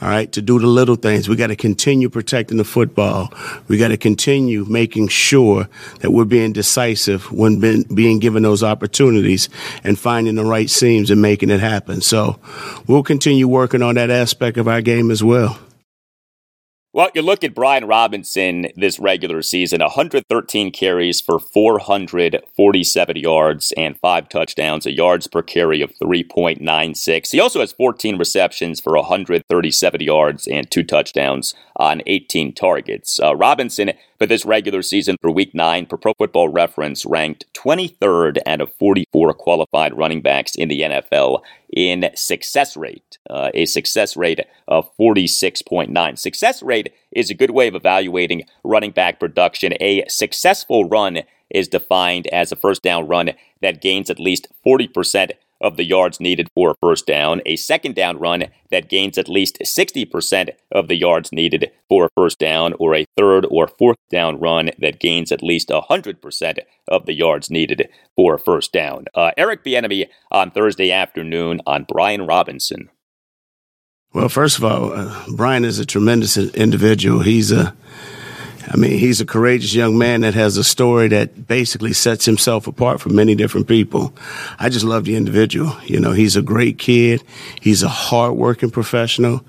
[0.00, 1.28] all right, to do the little things.
[1.28, 3.32] We got to continue protecting the football.
[3.66, 5.68] We got to continue making sure
[6.00, 9.48] that we're being decisive when being, being given those opportunities
[9.84, 12.02] and finding the right seams and making it happen.
[12.02, 12.38] So
[12.86, 15.58] we'll continue working on that aspect of our game as well.
[16.96, 23.98] Well, you look at Brian Robinson this regular season 113 carries for 447 yards and
[23.98, 27.32] five touchdowns, a yards per carry of 3.96.
[27.32, 33.20] He also has 14 receptions for 137 yards and two touchdowns on 18 targets.
[33.20, 38.38] Uh, Robinson, for this regular season for week nine, per Pro Football Reference, ranked 23rd
[38.46, 44.16] out of 44 qualified running backs in the NFL in success rate, uh, a success
[44.16, 46.18] rate of 46.9.
[46.18, 49.74] Success rate is a good way of evaluating running back production.
[49.80, 53.30] A successful run is defined as a first down run
[53.62, 57.94] that gains at least 40% of the yards needed for a first down, a second
[57.94, 62.74] down run that gains at least 60% of the yards needed for a first down,
[62.74, 67.50] or a third or fourth down run that gains at least 100% of the yards
[67.50, 69.06] needed for a first down.
[69.14, 72.90] Uh, Eric Bieniemy on Thursday afternoon on Brian Robinson.
[74.12, 77.20] Well, first of all, uh, Brian is a tremendous individual.
[77.20, 77.76] He's a
[78.68, 82.66] I mean, he's a courageous young man that has a story that basically sets himself
[82.66, 84.12] apart from many different people.
[84.58, 85.76] I just love the individual.
[85.84, 87.22] You know, he's a great kid.
[87.60, 89.44] He's a hardworking professional,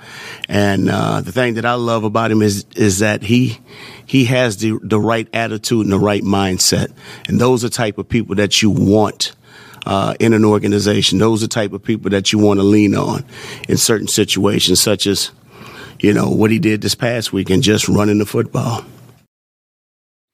[0.47, 3.59] and uh, the thing that I love about him is is that he
[4.05, 6.91] he has the the right attitude and the right mindset,
[7.27, 9.33] and those are type of people that you want.
[9.85, 13.23] Uh, in an organization, those are type of people that you want to lean on
[13.69, 15.31] in certain situations, such as,
[16.01, 18.83] you know, what he did this past week and just running the football.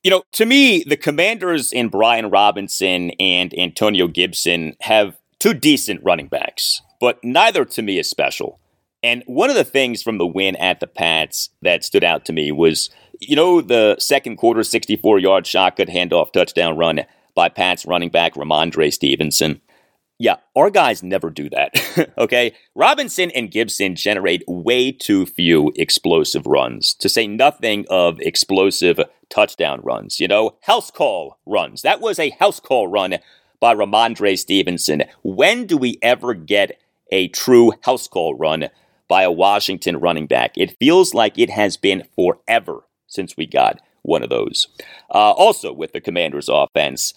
[0.04, 6.04] You know, to me, the Commanders in Brian Robinson and Antonio Gibson have two decent
[6.04, 8.60] running backs, but neither to me is special.
[9.02, 12.34] And one of the things from the win at the Pats that stood out to
[12.34, 12.90] me was,
[13.22, 18.34] you know, the second quarter 64 yard shotgun handoff touchdown run by Pats running back
[18.34, 19.62] Rhamondre Stevenson.
[20.24, 22.14] Yeah, our guys never do that.
[22.18, 22.54] okay?
[22.76, 29.82] Robinson and Gibson generate way too few explosive runs, to say nothing of explosive touchdown
[29.84, 30.22] runs.
[30.22, 31.82] You know, house call runs.
[31.82, 33.18] That was a house call run
[33.60, 35.04] by Rhamondre Stevenson.
[35.24, 36.80] When do we ever get
[37.12, 38.70] a true house call run
[39.10, 40.54] by a Washington running back?
[40.56, 44.70] It feels like it has been forever since we got one of those.
[45.14, 47.14] Uh, also, with the Commanders' offense,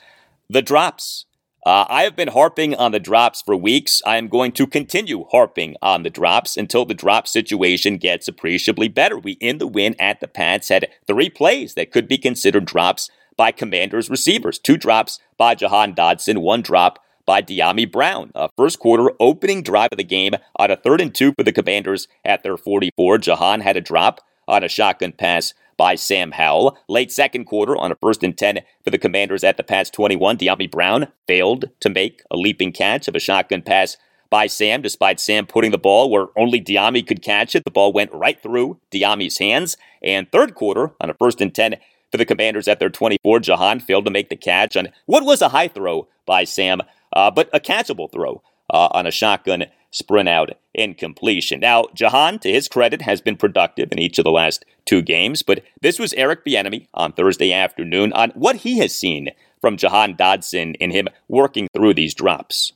[0.51, 1.27] the drops
[1.67, 4.01] uh, I have been harping on the drops for weeks.
[4.07, 8.87] I am going to continue harping on the drops until the drop situation gets appreciably
[8.87, 9.19] better.
[9.19, 13.11] We, in the win at the Pats, had three plays that could be considered drops
[13.37, 14.61] by Commanders receivers.
[14.61, 18.31] Two drops by Jahan Dotson, one drop by Dyami Brown.
[18.37, 21.51] Uh, first quarter opening drive of the game on a third and two for the
[21.51, 23.19] Commanders at their 44.
[23.19, 26.79] Jahan had a drop on a shotgun pass by Sam Howell.
[26.89, 30.39] Late second quarter on a first and 10 for the Commanders at the Pats 21.
[30.39, 33.97] Dyami Brown failed to make a leaping catch of a shotgun pass
[34.31, 37.65] by Sam, despite Sam putting the ball where only Dyami could catch it.
[37.65, 39.77] The ball went right through Dyami's hands.
[40.03, 41.77] And third quarter on a first and 10
[42.11, 43.41] for the Commanders at their 24.
[43.41, 47.31] Jahan failed to make the catch on what was a high throw by Sam, uh,
[47.31, 51.61] but a catchable throw uh, on a shotgun sprint out and completion.
[51.61, 55.43] Now, Jahan, to his credit, has been productive in each of the last two games,
[55.43, 59.31] but this was Eric Bieniemy on Thursday afternoon on what he has seen
[59.61, 62.75] from Jahan Dotson in him working through these drops.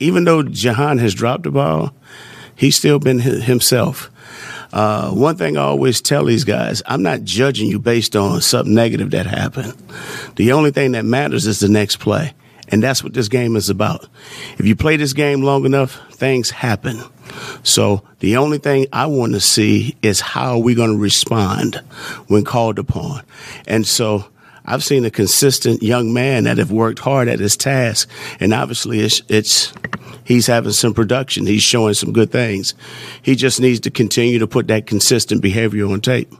[0.00, 1.92] Even though Jahan has dropped the ball,
[2.56, 4.10] he's still been himself.
[4.72, 8.74] Uh, one thing I always tell these guys, I'm not judging you based on something
[8.74, 9.74] negative that happened.
[10.36, 12.32] The only thing that matters is the next play.
[12.70, 14.06] And that's what this game is about.
[14.58, 17.02] If you play this game long enough, things happen.
[17.62, 21.76] So the only thing I want to see is how we're going to respond
[22.26, 23.22] when called upon.
[23.66, 24.26] And so
[24.64, 28.08] I've seen a consistent young man that have worked hard at his task,
[28.38, 29.72] and obviously it's, it's
[30.24, 31.46] he's having some production.
[31.46, 32.74] He's showing some good things.
[33.22, 36.30] He just needs to continue to put that consistent behavior on tape.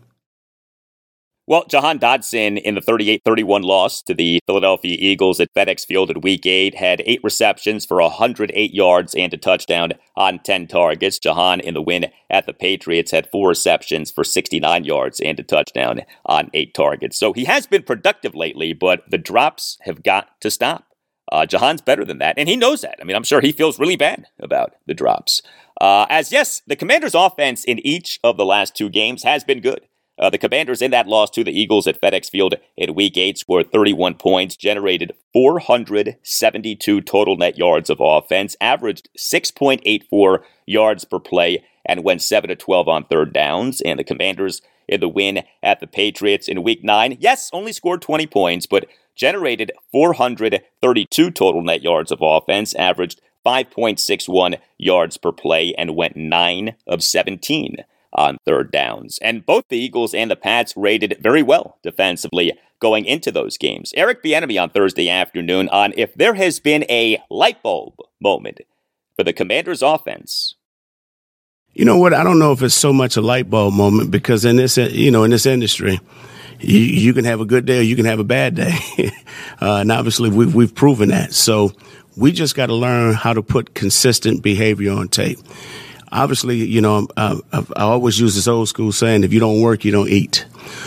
[1.49, 6.11] Well, Jahan Dotson in the 38 31 loss to the Philadelphia Eagles at FedEx Field
[6.11, 11.19] in week eight had eight receptions for 108 yards and a touchdown on 10 targets.
[11.19, 15.43] Jahan in the win at the Patriots had four receptions for 69 yards and a
[15.43, 17.19] touchdown on eight targets.
[17.19, 20.85] So he has been productive lately, but the drops have got to stop.
[21.33, 22.99] Uh, Jahan's better than that, and he knows that.
[23.01, 25.41] I mean, I'm sure he feels really bad about the drops.
[25.81, 29.61] Uh, as yes, the Commanders' offense in each of the last two games has been
[29.61, 29.88] good.
[30.19, 33.39] Uh, the Commanders in that loss to the Eagles at FedEx Field in Week 8
[33.39, 41.65] scored 31 points, generated 472 total net yards of offense, averaged 6.84 yards per play,
[41.85, 43.81] and went 7 to 12 on third downs.
[43.81, 48.03] And the Commanders in the win at the Patriots in Week 9, yes, only scored
[48.03, 55.75] 20 points, but generated 432 total net yards of offense, averaged 5.61 yards per play,
[55.79, 59.19] and went 9 of 17 on third downs.
[59.23, 63.93] And both the Eagles and the Pats rated very well defensively going into those games.
[63.97, 68.61] Eric Bieniemy on Thursday afternoon on if there has been a light bulb moment
[69.17, 70.55] for the Commanders' offense.
[71.73, 72.15] You know what?
[72.15, 75.11] I don't know if it's so much a light bulb moment because in this, you
[75.11, 76.01] know, in this industry,
[76.61, 78.75] you, you can have a good day or you can have a bad day,
[79.61, 81.33] uh, and obviously we've we've proven that.
[81.33, 81.73] So
[82.17, 85.39] we just got to learn how to put consistent behavior on tape
[86.13, 89.61] obviously, you know, um, I, I, always use this old school saying, if you don't
[89.61, 90.47] work, you don't eat.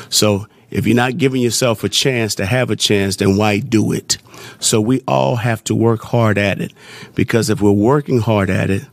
[0.09, 3.91] So if you're not giving yourself a chance to have a chance, then why do
[3.91, 4.17] it?
[4.59, 6.73] So we all have to work hard at it
[7.15, 8.83] because if we're working hard at it,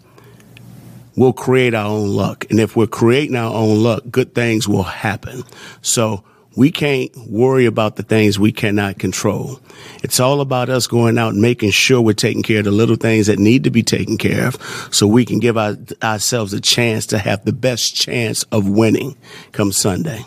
[1.16, 2.46] we'll create our own luck.
[2.50, 5.42] And if we're creating our own luck, good things will happen.
[5.82, 6.24] So
[6.58, 9.60] we can't worry about the things we cannot control.
[10.02, 12.96] It's all about us going out and making sure we're taking care of the little
[12.96, 16.60] things that need to be taken care of so we can give our, ourselves a
[16.60, 19.16] chance to have the best chance of winning
[19.52, 20.24] come Sunday.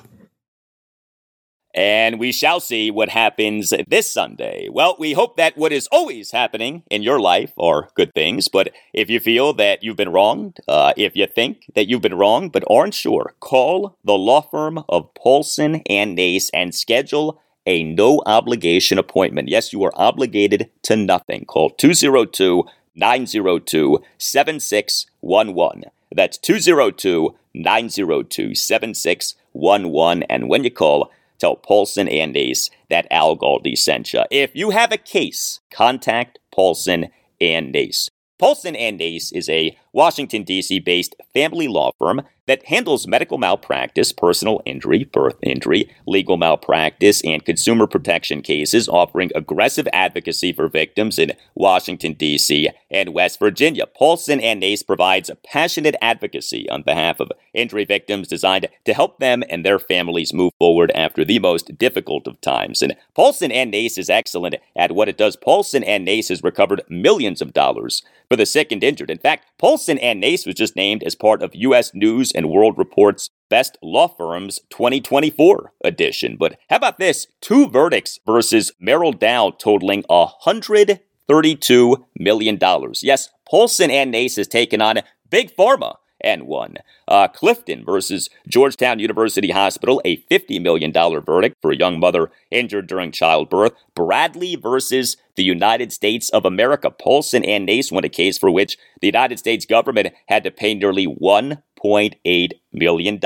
[1.74, 4.68] And we shall see what happens this Sunday.
[4.70, 8.48] Well, we hope that what is always happening in your life are good things.
[8.48, 12.18] But if you feel that you've been wronged, uh, if you think that you've been
[12.18, 17.84] wronged but aren't sure, call the law firm of Paulson and Nace and schedule a
[17.84, 19.48] no obligation appointment.
[19.48, 21.46] Yes, you are obligated to nothing.
[21.46, 22.66] Call 202
[22.96, 25.84] 902 7611.
[26.14, 30.24] That's 202 902 7611.
[30.24, 31.12] And when you call,
[31.42, 34.22] Tell Paulson and Nace that Al Galdi sent you.
[34.30, 37.10] If you have a case, contact Paulson
[37.42, 38.10] and Nace.
[38.38, 40.78] Paulson and Nace is a Washington, D.C.
[40.80, 42.22] based family law firm
[42.52, 49.32] that handles medical malpractice, personal injury, birth injury, legal malpractice, and consumer protection cases, offering
[49.34, 52.68] aggressive advocacy for victims in Washington, D.C.
[52.90, 53.88] and West Virginia.
[53.88, 59.46] Paulson and Nace provides passionate advocacy on behalf of injury victims designed to help them
[59.50, 62.82] and their families move forward after the most difficult of times.
[62.82, 65.38] And Paulson and Nace is excellent at what it does.
[65.38, 69.10] Paulson and Nace has recovered millions of dollars for the sick and injured.
[69.10, 71.94] In fact, Paulson and Nace was just named as part of U.S.
[71.94, 76.38] News and World Report's Best Law Firms 2024 edition.
[76.40, 77.28] But how about this?
[77.42, 82.60] Two verdicts versus Merrell Dow totaling $132 million.
[83.02, 86.78] Yes, Paulson and Nace has taken on Big Pharma and one.
[87.08, 92.88] Uh, Clifton versus Georgetown University Hospital, a $50 million verdict for a young mother injured
[92.88, 93.74] during childbirth.
[93.96, 96.90] Bradley versus the United States of America.
[96.90, 100.74] Paulson and Nace won a case for which the United States government had to pay
[100.74, 103.20] nearly $1.8 million.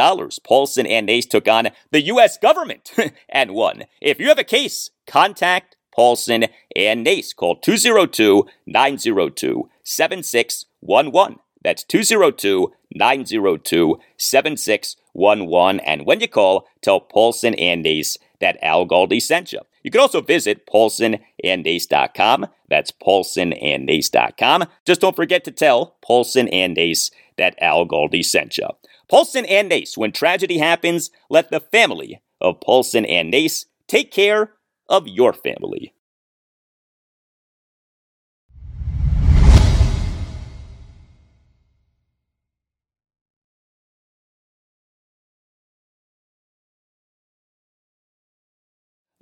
[0.44, 2.38] Paulson and Nace took on the U.S.
[2.38, 2.92] government
[3.30, 3.84] and won.
[4.02, 7.34] If you have a case, contact Paulson and Nace.
[7.34, 11.40] Call 202 902 7611.
[11.64, 15.80] That's 202 902 7611.
[15.82, 19.60] And when you call, tell Paulson and Nace that Al Galdi sent you.
[19.84, 22.48] You can also visit paulsonandnace.com.
[22.70, 24.66] That's paulsonandnace.com.
[24.86, 28.68] Just don't forget to tell Paulson and Nace that Al Galdi sent you.
[29.10, 34.54] Paulson and Nace, when tragedy happens, let the family of Paulson and Nace take care
[34.90, 35.94] of your family.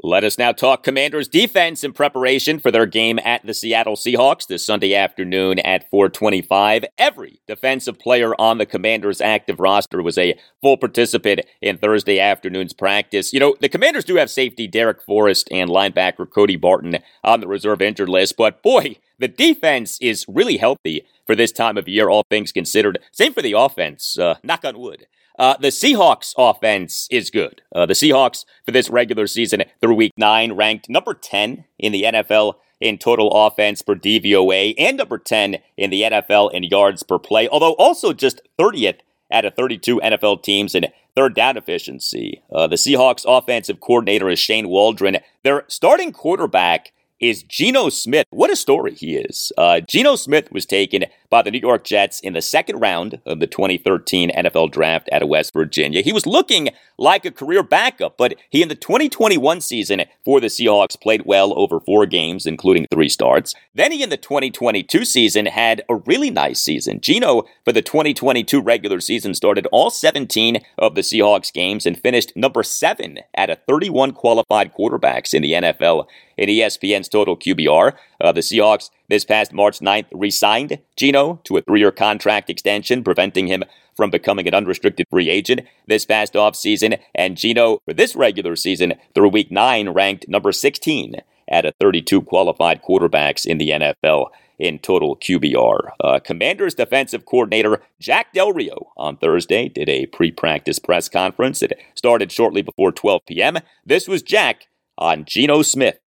[0.06, 4.46] Let us now talk Commanders defense in preparation for their game at the Seattle Seahawks
[4.46, 6.84] this Sunday afternoon at 425.
[6.98, 12.74] Every defensive player on the Commanders active roster was a full participant in Thursday afternoon's
[12.74, 13.32] practice.
[13.32, 17.48] You know, the Commanders do have safety Darrick Forrest and linebacker Cody Barton on the
[17.48, 22.10] reserve injured list, but boy, the defense is really healthy for this time of year,
[22.10, 23.00] all things considered.
[23.14, 25.08] Same for the offense, uh, knock on wood.
[25.38, 27.62] Uh, the Seahawks offense is good.
[27.74, 32.04] Uh, the Seahawks for this regular season through week nine ranked number 10 in the
[32.04, 37.18] NFL in total offense per DVOA and number 10 in the NFL in yards per
[37.18, 39.00] play, although also just 30th
[39.32, 42.44] out of 32 NFL teams in third down efficiency.
[42.52, 45.18] Uh, the Seahawks offensive coordinator is Shane Waldron.
[45.44, 48.26] Their starting quarterback is Geno Smith.
[48.32, 49.52] What a story he is.
[49.58, 53.40] Uh, Geno Smith was taken by the New York Jets in the second round of
[53.40, 56.04] the 2013 NFL draft out of West Virginia.
[56.04, 56.70] He was looking
[57.00, 61.58] like a career backup, but he in the 2021 season for the Seahawks played well
[61.58, 63.56] over four games, including three starts.
[63.74, 67.02] Then he in the 2022 season had a really nice season.
[67.02, 72.34] Geno, for the 2022 regular season, started all 17 of the Seahawks games and finished
[72.36, 76.06] number seven out of 31 qualified quarterbacks in the NFL
[76.38, 77.94] in ESPN's total QBR.
[78.22, 82.50] Uh, the Seahawks this past March 9th re signed Geno to a three year contract
[82.50, 83.64] extension, preventing him
[83.96, 87.00] from becoming an unrestricted free agent this past offseason.
[87.14, 91.16] And Geno, for this regular season, through week nine, ranked number 16
[91.52, 94.28] out of 32 qualified quarterbacks in the NFL
[94.60, 95.92] in total QBR.
[96.00, 101.62] Uh, Commanders defensive coordinator Jack Del Rio on Thursday did a pre practice press conference.
[101.62, 103.58] It started shortly before 12 p.m.
[103.86, 106.00] This was Jack on Geno Smith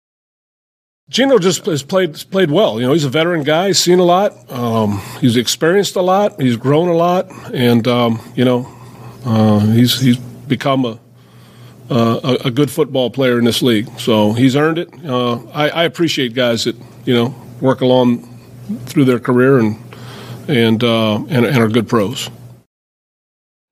[1.11, 2.81] Geno just has played played well.
[2.81, 3.73] You know, he's a veteran guy.
[3.73, 4.33] Seen a lot.
[4.51, 6.41] Um, he's experienced a lot.
[6.41, 8.67] He's grown a lot, and um, you know,
[9.27, 10.99] uh, he's he's become a,
[11.91, 13.89] a, a good football player in this league.
[13.99, 14.89] So he's earned it.
[15.05, 18.29] Uh, I, I, appreciate guys that you know work along
[18.87, 19.77] through their career and
[20.49, 22.31] and uh, and, and are good pros.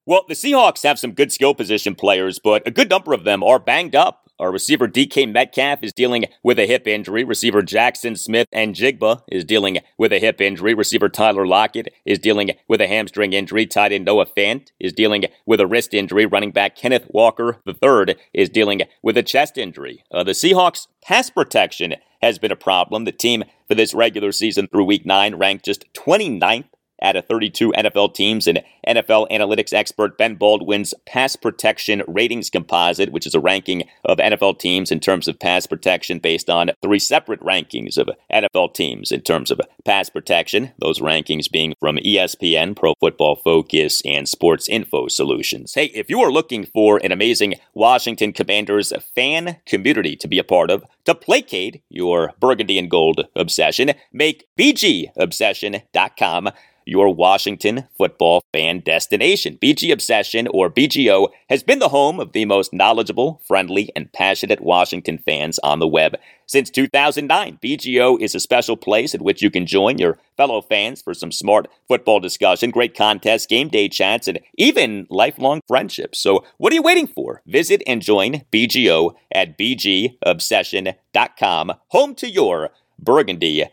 [0.04, 3.42] Well, the Seahawks have some good skill position players, but a good number of them
[3.42, 4.21] are banged up.
[4.42, 7.22] Our receiver DK Metcalf is dealing with a hip injury.
[7.22, 10.74] Receiver Jackson Smith-Njigba is dealing with a hip injury.
[10.74, 13.66] Receiver Tyler Lockett is dealing with a hamstring injury.
[13.66, 16.26] Tight end Noah Fant is dealing with a wrist injury.
[16.26, 20.02] Running back Kenneth Walker III is dealing with a chest injury.
[20.10, 23.04] Uh, the Seahawks pass protection has been a problem.
[23.04, 26.64] The team for this regular season through week nine ranked just 29th
[27.02, 33.12] out of 32 NFL teams and NFL analytics expert Ben Baldwin's pass protection ratings composite,
[33.12, 36.98] which is a ranking of NFL teams in terms of pass protection based on three
[36.98, 40.72] separate rankings of NFL teams in terms of pass protection.
[40.78, 45.74] Those rankings being from ESPN, Pro Football Focus, and Sports Info Solutions.
[45.74, 50.44] Hey, if you are looking for an amazing Washington Commanders fan community to be a
[50.44, 56.50] part of, to placate your burgundy and gold obsession, make bgobsession.com
[56.84, 59.56] your Washington football fan destination.
[59.60, 64.60] BG Obsession, or BGO, has been the home of the most knowledgeable, friendly, and passionate
[64.60, 66.16] Washington fans on the web.
[66.46, 71.00] Since 2009, BGO is a special place at which you can join your fellow fans
[71.00, 76.18] for some smart football discussion, great contests, game day chats, and even lifelong friendships.
[76.18, 77.40] So, what are you waiting for?
[77.46, 82.68] Visit and join BGO at bgobsession.com, home to your
[82.98, 83.64] burgundy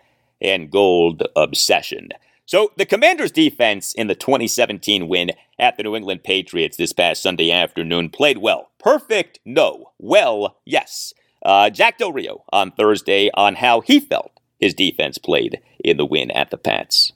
[0.42, 2.10] and gold obsession.
[2.50, 7.22] So the Commanders' defense in the 2017 win at the New England Patriots this past
[7.22, 8.72] Sunday afternoon played well.
[8.80, 9.38] Perfect?
[9.46, 9.92] No.
[10.00, 11.14] Well, yes.
[11.46, 16.08] Uh, Jack Del Rio on Thursday on how he felt his defense played in the
[16.08, 17.12] win at the Pats.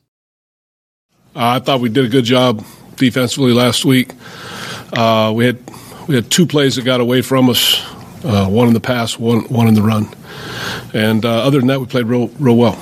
[1.36, 2.64] Uh, I thought we did a good job
[2.98, 4.12] defensively last week.
[4.96, 5.58] Uh, we had
[6.08, 7.82] we had two plays that got away from us,
[8.24, 10.14] uh, one in the pass, one one in the run,
[10.94, 12.80] and uh, other than that, we played real real well.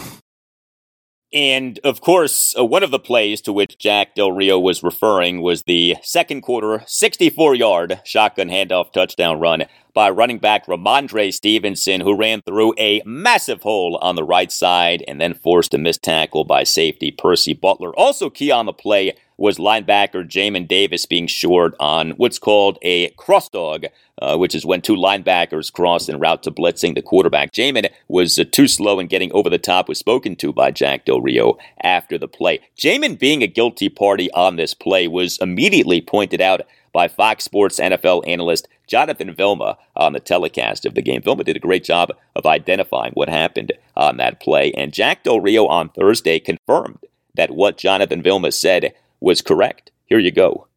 [1.34, 5.42] And of course, uh, one of the plays to which Jack Del Rio was referring
[5.42, 12.02] was the second quarter 64 yard shotgun handoff touchdown run by running back Rhamondre Stevenson,
[12.02, 16.04] who ran through a massive hole on the right side and then forced a missed
[16.04, 17.96] tackle by safety Percy Butler.
[17.96, 23.10] Also, key on the play was linebacker Jamin Davis being short on what's called a
[23.12, 23.86] cross dog,
[24.22, 27.52] uh, which is when two linebackers cross en route to blitzing the quarterback.
[27.52, 31.06] Jamin was uh, too slow in getting over the top, was spoken to by Jack
[31.06, 32.60] Del Rio after the play.
[32.78, 36.62] Jamin being a guilty party on this play was immediately pointed out
[36.94, 41.22] by Fox Sports NFL analyst Jonathan Vilma on the telecast of the game.
[41.22, 45.40] Vilma did a great job of identifying what happened on that play, and Jack Del
[45.40, 47.00] Rio on Thursday confirmed
[47.36, 49.92] that what Jonathan Vilma said was correct.
[50.06, 50.68] Here you go.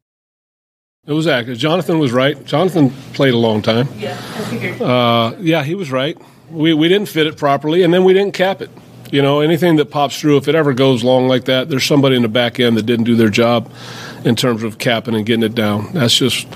[1.05, 1.59] It was accurate.
[1.59, 2.43] Jonathan was right.
[2.45, 3.87] Jonathan played a long time.
[3.97, 4.81] Yeah, I figured.
[4.81, 6.17] Uh, yeah, he was right.
[6.49, 8.71] We, we didn't fit it properly, and then we didn't cap it.
[9.11, 12.15] You know, anything that pops through, if it ever goes long like that, there's somebody
[12.15, 13.71] in the back end that didn't do their job
[14.23, 15.93] in terms of capping and getting it down.
[15.93, 16.47] That's just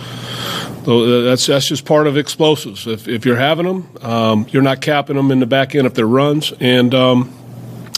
[0.85, 2.87] that's that's just part of explosives.
[2.87, 5.93] If, if you're having them, um, you're not capping them in the back end if
[5.93, 7.31] they're runs, and um,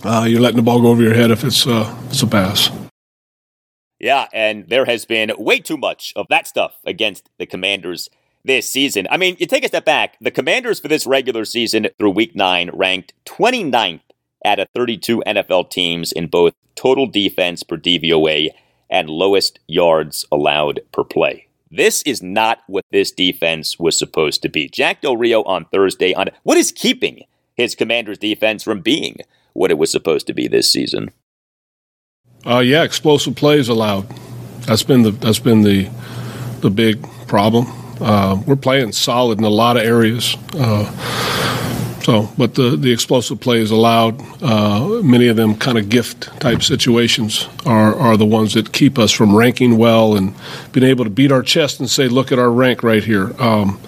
[0.04, 2.70] uh, you're letting the ball go over your head if it's uh, it's a pass.
[4.02, 8.10] Yeah, and there has been way too much of that stuff against the Commanders
[8.44, 9.08] this season.
[9.12, 10.18] I mean, you take a step back.
[10.20, 14.02] The Commanders for this regular season through week nine ranked 29th
[14.44, 18.50] out of 32 NFL teams in both total defense per DVOA
[18.90, 21.46] and lowest yards allowed per play.
[21.70, 24.68] This is not what this defense was supposed to be.
[24.68, 29.18] Jack Del Rio on Thursday on what is keeping his Commanders defense from being
[29.54, 31.12] what it was supposed to be this season.
[32.46, 34.08] Uh, yeah, explosive plays allowed.
[34.62, 35.90] That's been the that's been the
[36.62, 37.68] the big problem.
[38.00, 40.36] Uh, we're playing solid in a lot of areas.
[40.54, 40.86] Uh,
[42.02, 46.64] so, but the the explosive plays allowed, uh, many of them kind of gift type
[46.64, 50.34] situations are are the ones that keep us from ranking well and
[50.72, 53.34] being able to beat our chest and say, look at our rank right here.
[53.40, 53.80] Um,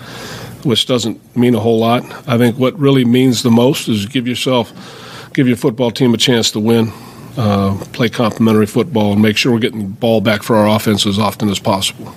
[0.63, 2.05] which doesn't mean a whole lot.
[2.25, 4.71] I think what really means the most is give yourself,
[5.33, 6.93] give your football team a chance to win
[7.38, 11.05] uh, play complementary football and make sure we're getting the ball back for our offense
[11.05, 12.13] as often as possible.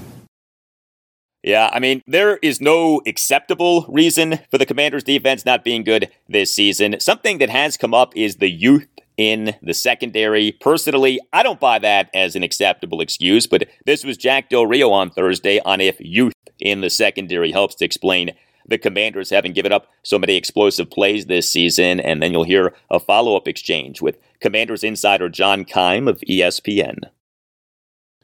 [1.42, 6.10] Yeah, I mean, there is no acceptable reason for the Commanders' defense not being good
[6.28, 6.98] this season.
[6.98, 10.52] Something that has come up is the youth in the secondary.
[10.60, 14.90] Personally, I don't buy that as an acceptable excuse, but this was Jack Del Rio
[14.90, 18.34] on Thursday on if youth in the secondary helps to explain
[18.68, 22.00] the Commanders having given up so many explosive plays this season.
[22.00, 26.98] And then you'll hear a follow up exchange with Commanders insider John Keim of ESPN.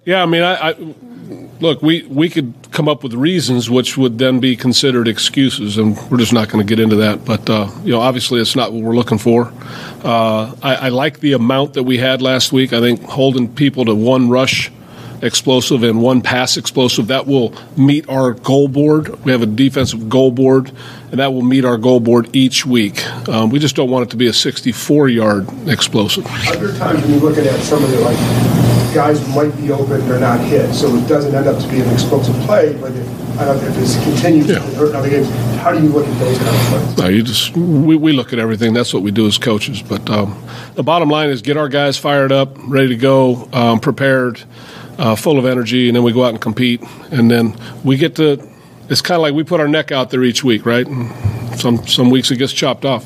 [0.05, 0.75] Yeah, I mean, I, I,
[1.61, 5.97] look, we we could come up with reasons which would then be considered excuses, and
[6.11, 7.25] we're just not going to get into that.
[7.25, 9.53] But uh, you know, obviously, it's not what we're looking for.
[10.03, 12.73] Uh, I, I like the amount that we had last week.
[12.73, 14.73] I think holding people to one rush
[15.23, 17.07] explosive and one pass explosive.
[17.07, 19.25] That will meet our goal board.
[19.25, 20.73] We have a defensive goal board,
[21.11, 23.07] and that will meet our goal board each week.
[23.29, 26.27] Um, we just don't want it to be a 64 yard explosive.
[26.27, 28.19] Other times when you're looking at some of the like
[28.93, 31.91] guys might be open, they're not hit, so it doesn't end up to be an
[31.91, 32.75] explosive play.
[32.75, 34.57] But if, if it continues yeah.
[34.57, 35.29] to hurt other games,
[35.61, 36.99] how do you look at those kind of plays?
[36.99, 38.75] No, you just we, we look at everything.
[38.75, 39.83] That's what we do as coaches.
[39.83, 40.43] But um,
[40.75, 44.43] the bottom line is get our guys fired up, ready to go, um, prepared
[45.03, 46.81] uh, full of energy, and then we go out and compete.
[47.11, 48.49] And then we get to.
[48.89, 50.87] It's kind of like we put our neck out there each week, right?
[50.87, 51.11] And
[51.59, 53.05] some some weeks it gets chopped off.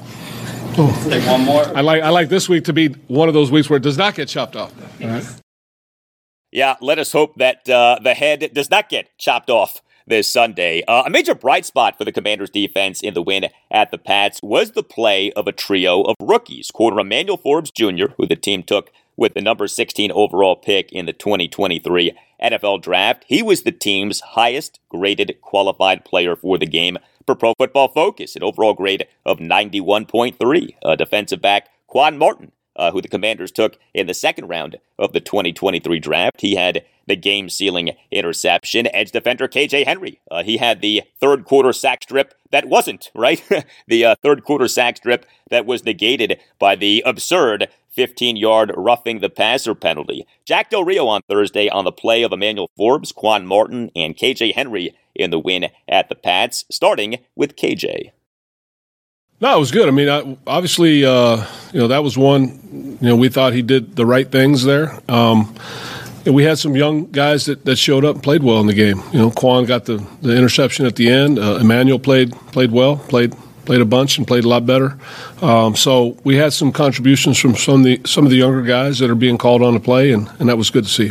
[0.78, 1.08] Oh.
[1.08, 1.64] Take one more.
[1.76, 3.96] I like I like this week to be one of those weeks where it does
[3.96, 4.74] not get chopped off.
[6.52, 10.82] Yeah, let us hope that uh, the head does not get chopped off this Sunday.
[10.86, 14.38] Uh, a major bright spot for the Commanders' defense in the win at the Pats
[14.42, 16.70] was the play of a trio of rookies.
[16.70, 21.06] Corner Emmanuel Forbes Jr., who the team took with the number 16 overall pick in
[21.06, 22.12] the 2023
[22.42, 23.24] NFL Draft.
[23.26, 28.36] He was the team's highest graded qualified player for the game per Pro Football Focus,
[28.36, 30.74] an overall grade of 91.3.
[30.84, 35.12] A defensive back, Quan Martin, uh, who the Commanders took in the second round of
[35.12, 36.40] the 2023 draft.
[36.40, 38.88] He had the game sealing interception.
[38.92, 40.20] Edge defender KJ Henry.
[40.30, 43.42] Uh, he had the third quarter sack strip that wasn't, right?
[43.86, 49.20] the uh, third quarter sack strip that was negated by the absurd 15 yard roughing
[49.20, 50.26] the passer penalty.
[50.44, 54.54] Jack Del Rio on Thursday on the play of Emmanuel Forbes, Quan Martin, and KJ
[54.54, 58.12] Henry in the win at the Pats, starting with KJ.
[59.40, 59.88] No, it was good.
[59.88, 63.96] I mean, obviously, uh, you know, that was one, you know, we thought he did
[63.96, 64.98] the right things there.
[65.10, 65.54] Um,
[66.24, 68.74] and we had some young guys that, that showed up and played well in the
[68.74, 69.02] game.
[69.12, 71.38] You know, Quan got the, the interception at the end.
[71.38, 73.34] Uh, Emmanuel played played well, played
[73.66, 74.98] played a bunch and played a lot better.
[75.42, 78.98] Um, so we had some contributions from some of the some of the younger guys
[79.00, 81.10] that are being called on to play, and, and that was good to see.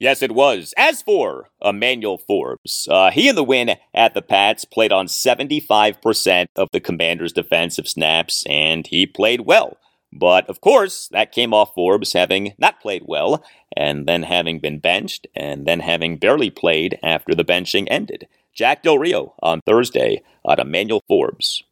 [0.00, 0.72] Yes, it was.
[0.78, 6.46] As for Emmanuel Forbes, uh, he and the win at the Pats played on 75%
[6.56, 9.76] of the Commanders' defensive snaps, and he played well.
[10.10, 13.44] But of course, that came off Forbes having not played well,
[13.76, 18.26] and then having been benched, and then having barely played after the benching ended.
[18.54, 21.62] Jack Del Rio on Thursday on Emmanuel Forbes.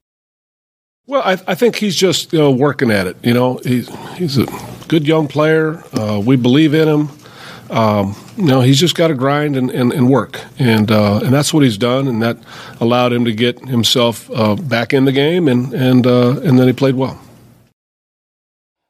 [1.06, 3.16] Well, I, I, think he's just you know working at it.
[3.22, 4.46] You know, he's he's a
[4.88, 5.82] good young player.
[5.92, 7.08] Uh, we believe in him.
[7.70, 11.32] Um, you know, he's just got to grind and, and, and work, and uh, and
[11.32, 12.38] that's what he's done, and that
[12.80, 16.66] allowed him to get himself uh, back in the game, and and uh, and then
[16.66, 17.18] he played well.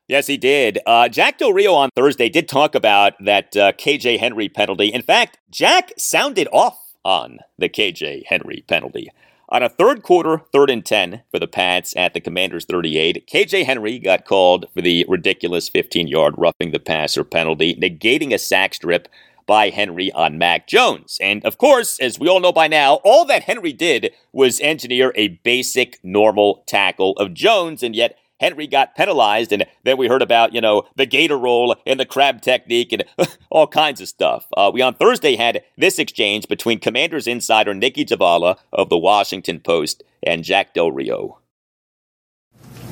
[0.08, 0.78] Yes, he did.
[0.86, 4.88] Uh, Jack Del Rio on Thursday did talk about that uh, KJ Henry penalty.
[4.88, 6.78] In fact, Jack sounded off
[7.08, 9.10] on the KJ Henry penalty.
[9.48, 13.64] On a third quarter, third and 10 for the Pats at the Commanders 38, KJ
[13.64, 18.74] Henry got called for the ridiculous 15 yard roughing the passer penalty, negating a sack
[18.74, 19.08] strip
[19.46, 21.16] by Henry on Mac Jones.
[21.22, 25.10] And of course, as we all know by now, all that Henry did was engineer
[25.16, 30.22] a basic, normal tackle of Jones, and yet Henry got penalized, and then we heard
[30.22, 33.04] about, you know, the gator roll and the crab technique and
[33.50, 34.46] all kinds of stuff.
[34.56, 39.60] Uh, we on Thursday had this exchange between Commanders insider Nikki Jhabvala of the Washington
[39.60, 41.38] Post and Jack Del Rio.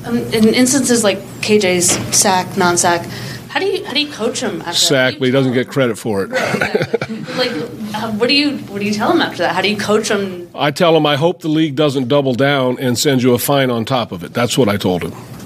[0.05, 3.05] Um, in instances like KJ's sack, non-sack,
[3.49, 5.97] how do you how do you coach him after sack, but he doesn't get credit
[5.97, 6.29] for it.
[7.37, 7.51] like,
[7.95, 9.55] uh, what do you what do you tell him after that?
[9.55, 10.49] How do you coach him?
[10.53, 13.71] I tell him I hope the league doesn't double down and send you a fine
[13.71, 14.33] on top of it.
[14.33, 15.36] That's what I told him.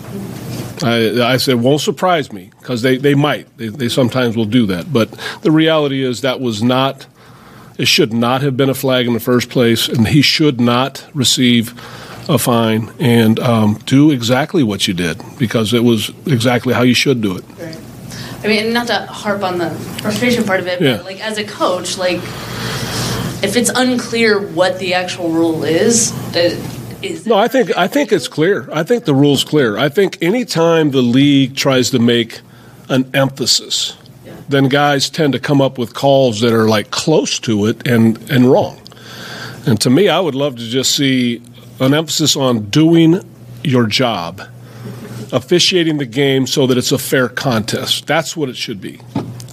[0.83, 3.55] I, I said, won't surprise me because they, they might.
[3.57, 4.91] They, they sometimes will do that.
[4.91, 5.11] But
[5.41, 7.07] the reality is that was not,
[7.77, 11.07] it should not have been a flag in the first place, and he should not
[11.13, 11.73] receive
[12.29, 16.93] a fine and um, do exactly what you did because it was exactly how you
[16.93, 17.43] should do it.
[17.59, 17.79] Right.
[18.43, 19.69] I mean, not to harp on the
[20.01, 20.97] frustration part of it, Yeah.
[20.97, 22.19] but like as a coach, like
[23.43, 26.53] if it's unclear what the actual rule is, that
[27.03, 28.69] is No, I think I think it's clear.
[28.71, 29.77] I think the rule's clear.
[29.77, 32.41] I think anytime the league tries to make
[32.89, 33.97] an emphasis,
[34.49, 38.17] then guys tend to come up with calls that are like close to it and
[38.29, 38.79] and wrong.
[39.65, 41.41] And to me, I would love to just see
[41.79, 43.21] an emphasis on doing
[43.63, 44.41] your job,
[45.31, 48.07] officiating the game so that it's a fair contest.
[48.07, 48.99] That's what it should be.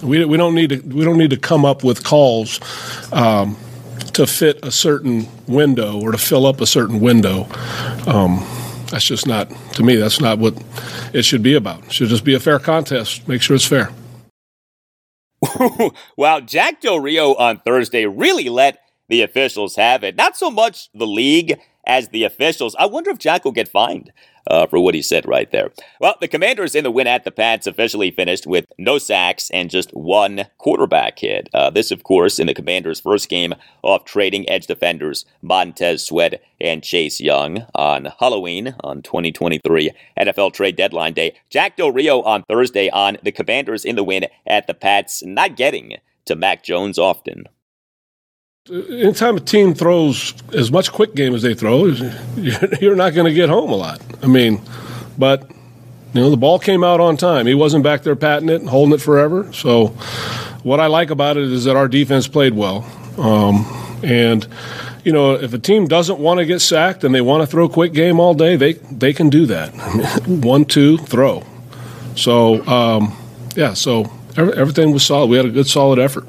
[0.02, 2.60] We, we don't need to we don't need to come up with calls
[3.12, 3.56] um,
[4.18, 7.46] to fit a certain window or to fill up a certain window.
[8.04, 8.44] Um,
[8.90, 9.94] that's just not to me.
[9.94, 10.60] That's not what
[11.12, 11.84] it should be about.
[11.84, 13.28] It should just be a fair contest.
[13.28, 13.92] Make sure it's fair.
[16.16, 20.16] wow, Jack Del Rio on Thursday really let the officials have it.
[20.16, 21.56] Not so much the league
[21.88, 22.76] as the officials.
[22.78, 24.12] I wonder if Jack will get fined
[24.48, 25.72] uh, for what he said right there.
[26.00, 29.70] Well, the Commanders in the win at the Pats officially finished with no sacks and
[29.70, 31.48] just one quarterback hit.
[31.52, 36.42] Uh, this, of course, in the Commanders' first game off trading edge defenders Montez Sweat
[36.60, 41.36] and Chase Young on Halloween on 2023 NFL trade deadline day.
[41.50, 45.56] Jack Del Rio on Thursday on the Commanders in the win at the Pats, not
[45.56, 47.44] getting to Mac Jones often.
[48.70, 51.86] Anytime a team throws as much quick game as they throw,
[52.36, 54.00] you're not going to get home a lot.
[54.22, 54.60] I mean,
[55.16, 55.50] but
[56.12, 57.46] you know the ball came out on time.
[57.46, 59.50] He wasn't back there patting it and holding it forever.
[59.54, 59.88] So,
[60.64, 62.84] what I like about it is that our defense played well.
[63.16, 63.64] Um,
[64.02, 64.46] and
[65.02, 67.70] you know, if a team doesn't want to get sacked and they want to throw
[67.70, 69.70] quick game all day, they they can do that.
[70.26, 71.42] One, two, throw.
[72.16, 73.16] So um,
[73.56, 75.30] yeah, so everything was solid.
[75.30, 76.26] We had a good, solid effort.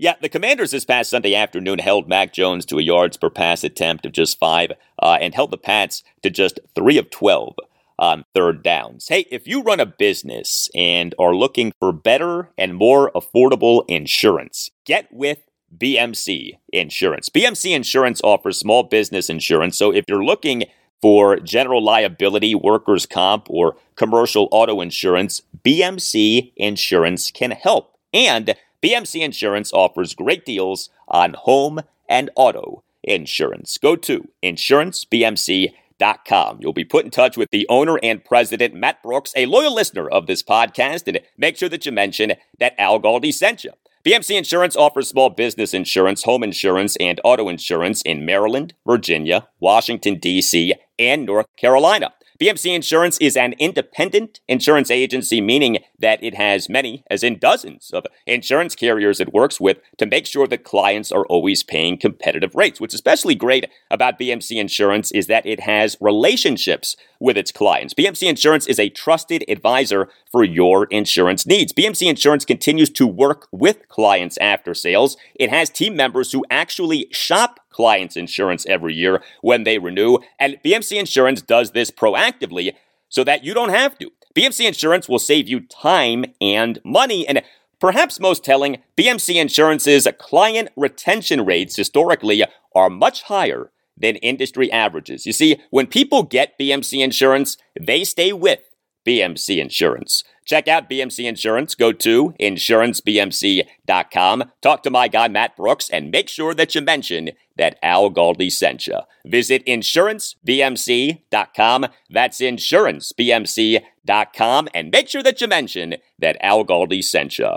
[0.00, 3.64] Yeah, the Commanders this past Sunday afternoon held Mac Jones to a yards per pass
[3.64, 4.70] attempt of just five
[5.02, 7.56] uh, and held the Pats to just three of 12
[7.98, 9.08] on third downs.
[9.08, 14.70] Hey, if you run a business and are looking for better and more affordable insurance,
[14.84, 15.42] get with
[15.76, 17.28] BMC Insurance.
[17.28, 20.66] BMC Insurance offers small business insurance, so if you're looking
[21.02, 27.96] for general liability, workers' comp, or commercial auto insurance, BMC Insurance can help.
[28.12, 33.76] And BMC Insurance offers great deals on home and auto insurance.
[33.78, 36.58] Go to insurancebmc.com.
[36.60, 40.08] You'll be put in touch with the owner and president, Matt Brooks, a loyal listener
[40.08, 43.72] of this podcast, and make sure that you mention that Al Galdi sent you.
[44.04, 50.20] BMC Insurance offers small business insurance, home insurance, and auto insurance in Maryland, Virginia, Washington,
[50.20, 52.12] D.C., and North Carolina.
[52.40, 57.90] BMC Insurance is an independent insurance agency, meaning that it has many, as in dozens,
[57.90, 62.54] of insurance carriers it works with to make sure that clients are always paying competitive
[62.54, 62.80] rates.
[62.80, 67.92] What's especially great about BMC Insurance is that it has relationships with its clients.
[67.92, 71.72] BMC Insurance is a trusted advisor for your insurance needs.
[71.72, 75.16] BMC Insurance continues to work with clients after sales.
[75.34, 80.58] It has team members who actually shop clients' insurance every year when they renew, and
[80.64, 82.74] BMC Insurance does this proactively
[83.08, 84.10] so that you don't have to.
[84.34, 87.42] BMC Insurance will save you time and money, and
[87.80, 92.44] perhaps most telling, BMC Insurance's client retention rates historically
[92.74, 95.26] are much higher than industry averages.
[95.26, 98.60] You see, when people get BMC Insurance, they stay with
[99.06, 100.22] BMC Insurance.
[100.48, 101.74] Check out BMC Insurance.
[101.74, 104.44] Go to insurancebmc.com.
[104.62, 108.50] Talk to my guy, Matt Brooks, and make sure that you mention that Al Galdi
[108.50, 109.00] sent you.
[109.26, 111.86] Visit insurancebmc.com.
[112.08, 114.68] That's insurancebmc.com.
[114.72, 117.50] And make sure that you mention that Al Galdi sent you.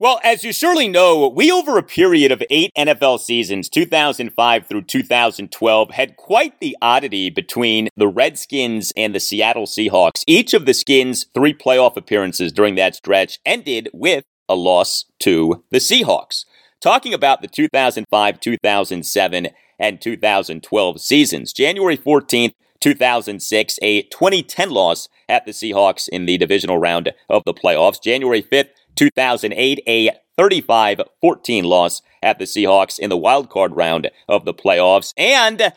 [0.00, 4.84] Well, as you surely know, we over a period of eight NFL seasons, 2005 through
[4.84, 10.24] 2012, had quite the oddity between the Redskins and the Seattle Seahawks.
[10.26, 15.64] Each of the Skins' three playoff appearances during that stretch ended with a loss to
[15.68, 16.46] the Seahawks.
[16.80, 19.48] Talking about the 2005, 2007,
[19.78, 26.78] and 2012 seasons, January 14th, 2006, a 2010 loss at the Seahawks in the divisional
[26.78, 28.02] round of the playoffs.
[28.02, 34.10] January 5th, 2008, a 35 14 loss at the Seahawks in the wild card round
[34.28, 35.12] of the playoffs.
[35.16, 35.72] And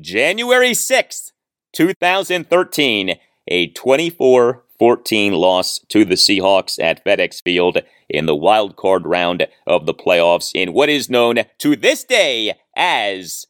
[0.00, 1.32] January 6th,
[1.72, 9.06] 2013, a 24 14 loss to the Seahawks at FedEx Field in the wild card
[9.06, 13.46] round of the playoffs in what is known to this day as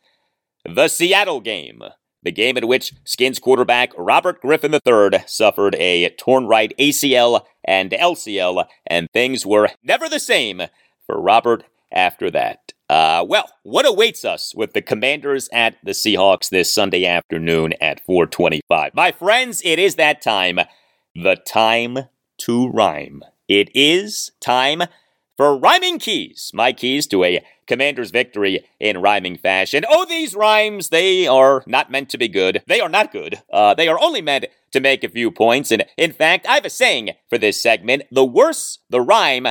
[0.64, 1.82] the Seattle game
[2.22, 7.90] the game in which Skins quarterback Robert Griffin III suffered a torn right ACL and
[7.90, 10.62] LCL, and things were never the same
[11.06, 12.72] for Robert after that.
[12.88, 18.04] Uh, well, what awaits us with the Commanders at the Seahawks this Sunday afternoon at
[18.04, 18.94] 425?
[18.94, 20.58] My friends, it is that time.
[21.14, 21.98] The time
[22.38, 23.22] to rhyme.
[23.48, 24.82] It is time
[25.40, 29.86] for Rhyming Keys, my keys to a Commander's victory in rhyming fashion.
[29.88, 32.62] Oh, these rhymes, they are not meant to be good.
[32.66, 33.40] They are not good.
[33.50, 35.70] Uh, they are only meant to make a few points.
[35.70, 39.46] And in fact, I have a saying for this segment the worse the rhyme,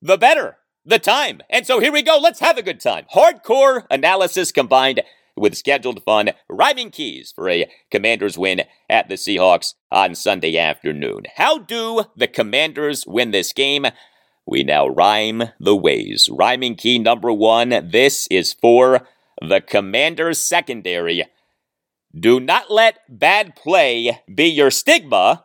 [0.00, 1.40] the better the time.
[1.50, 2.20] And so here we go.
[2.22, 3.06] Let's have a good time.
[3.12, 5.02] Hardcore analysis combined
[5.36, 11.22] with scheduled fun, rhyming keys for a Commanders win at the Seahawks on Sunday afternoon.
[11.34, 13.86] How do the Commanders win this game?
[14.46, 16.28] We now rhyme the ways.
[16.30, 17.70] Rhyming key number one.
[17.90, 19.06] This is for
[19.40, 21.24] the Commander's secondary.
[22.18, 25.44] Do not let bad play be your stigma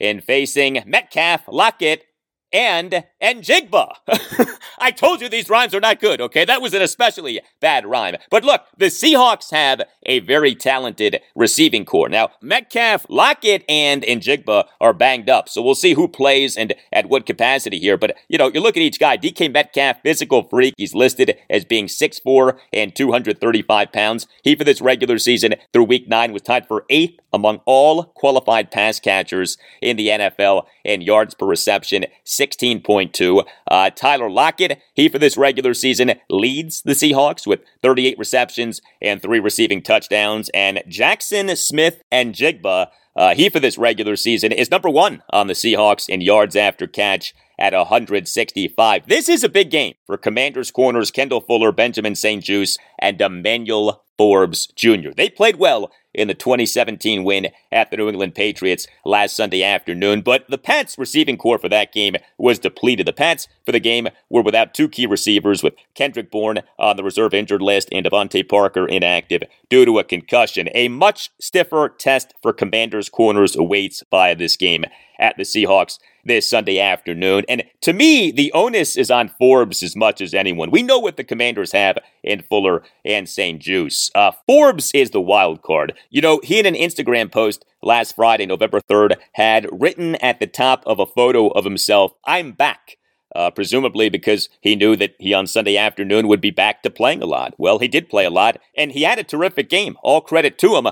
[0.00, 2.04] in facing Metcalf, Lockett,
[2.52, 3.94] and Njigba.
[4.78, 6.44] I told you these rhymes are not good, okay?
[6.44, 8.16] That was an especially bad rhyme.
[8.30, 12.08] But look, the Seahawks have a very talented receiving corps.
[12.08, 17.08] Now, Metcalf, Lockett, and Njigba are banged up, so we'll see who plays and at
[17.08, 17.96] what capacity here.
[17.96, 19.16] But, you know, you look at each guy.
[19.16, 20.74] DK Metcalf, physical freak.
[20.76, 24.26] He's listed as being 6'4 and 235 pounds.
[24.42, 28.70] He, for this regular season through week nine, was tied for eighth among all qualified
[28.70, 33.44] pass catchers in the NFL in yards per reception, 16.2.
[33.70, 39.20] Uh, Tyler Lockett, he for this regular season leads the Seahawks with 38 receptions and
[39.20, 40.48] three receiving touchdowns.
[40.50, 46.08] And Jackson Smith-Njigba, uh, he for this regular season is number one on the Seahawks
[46.08, 49.06] in yards after catch at 165.
[49.06, 54.66] This is a big game for Commanders corners Kendall Fuller, Benjamin St-Juste, and Emmanuel Forbes
[54.68, 55.10] Jr.
[55.16, 60.22] They played well in the 2017 win at the New England Patriots last Sunday afternoon,
[60.22, 63.06] but the Pats receiving corps for that game was depleted.
[63.06, 67.04] The Pats for the game were without two key receivers, with Kendrick Bourne on the
[67.04, 70.68] reserve injured list and DeVante Parker inactive due to a concussion.
[70.74, 74.84] A much stiffer test for Commanders corners awaits by this game
[75.18, 77.44] at the Seahawks this Sunday afternoon.
[77.48, 80.70] And to me, the onus is on Forbes as much as anyone.
[80.70, 84.10] We know what the Commanders have in Fuller and St-Juste.
[84.14, 85.94] Uh, Forbes is the wild card.
[86.10, 90.46] You know, he in an Instagram post last Friday, November 3rd, had written at the
[90.46, 92.98] top of a photo of himself, I'm back.
[93.34, 97.22] Uh, presumably because he knew that he on Sunday afternoon would be back to playing
[97.22, 97.52] a lot.
[97.58, 99.96] Well, he did play a lot, and he had a terrific game.
[100.02, 100.86] All credit to him.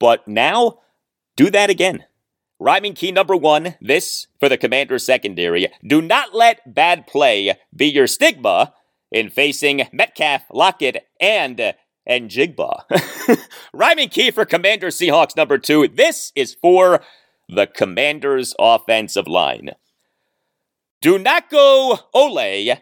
[0.00, 0.78] But now,
[1.36, 2.04] do that again.
[2.62, 5.66] Rhyming key number one, this for the commander secondary.
[5.84, 8.72] Do not let bad play be your stigma
[9.10, 11.74] in facing Metcalf, Lockett, and
[12.08, 12.84] Njigba.
[13.72, 15.88] Rhyming key for Commander Seahawks number two.
[15.88, 17.02] This is for
[17.48, 19.70] the Commander's offensive line.
[21.00, 22.76] Do not go Ole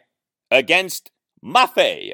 [0.51, 1.11] against
[1.43, 2.12] Mafe.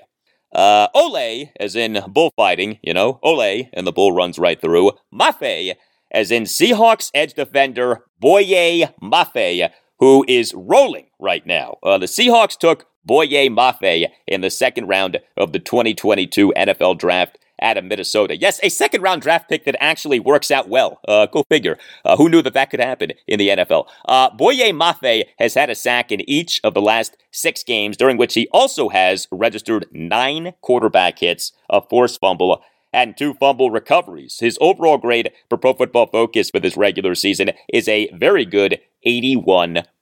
[0.54, 4.92] Uh, Ole, as in bullfighting, you know, Ole, and the bull runs right through.
[5.12, 5.74] Mafe
[6.10, 11.76] as in Seahawks edge defender Boye Mafe, who is rolling right now.
[11.82, 17.38] Uh, the Seahawks took Boye Mafe in the second round of the 2022 NFL Draft
[17.60, 18.36] out of Minnesota.
[18.36, 21.00] Yes, a second round draft pick that actually works out well.
[21.06, 21.78] Uh, go figure.
[22.04, 23.86] Uh, who knew that that could happen in the NFL?
[24.06, 28.16] Uh, Boye Mafe has had a sack in each of the last six games, during
[28.16, 34.38] which he also has registered nine quarterback hits, a forced fumble, and two fumble recoveries.
[34.40, 38.80] His overall grade for Pro Football Focus for this regular season is a very good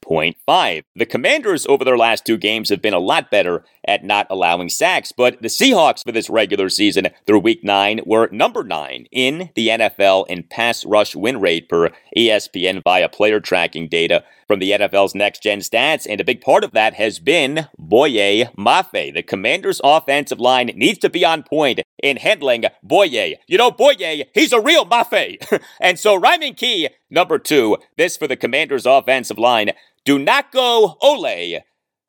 [0.04, 0.82] 81.5.
[0.94, 4.68] The Commanders over their last two games have been a lot better at not allowing
[4.68, 9.50] sacks, but the Seahawks for this regular season through week 9 were number 9 in
[9.54, 14.72] the NFL in pass rush win rate per ESPN via player tracking data from the
[14.72, 19.14] NFL's next gen stats, and a big part of that has been Boye Mafe.
[19.14, 23.36] The Commanders' offensive line needs to be on point in handling Boye.
[23.46, 25.62] You know, Boye, he's a real Mafe.
[25.80, 29.72] and so Rhyming Key, number two, this for the Commanders' offensive line.
[30.04, 31.60] Do not go Ole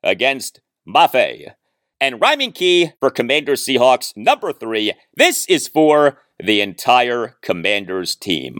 [0.02, 1.52] against Mafe.
[1.98, 4.92] And Rhyming Key for Commanders Seahawks, number three.
[5.16, 8.58] This is for the entire Commanders team.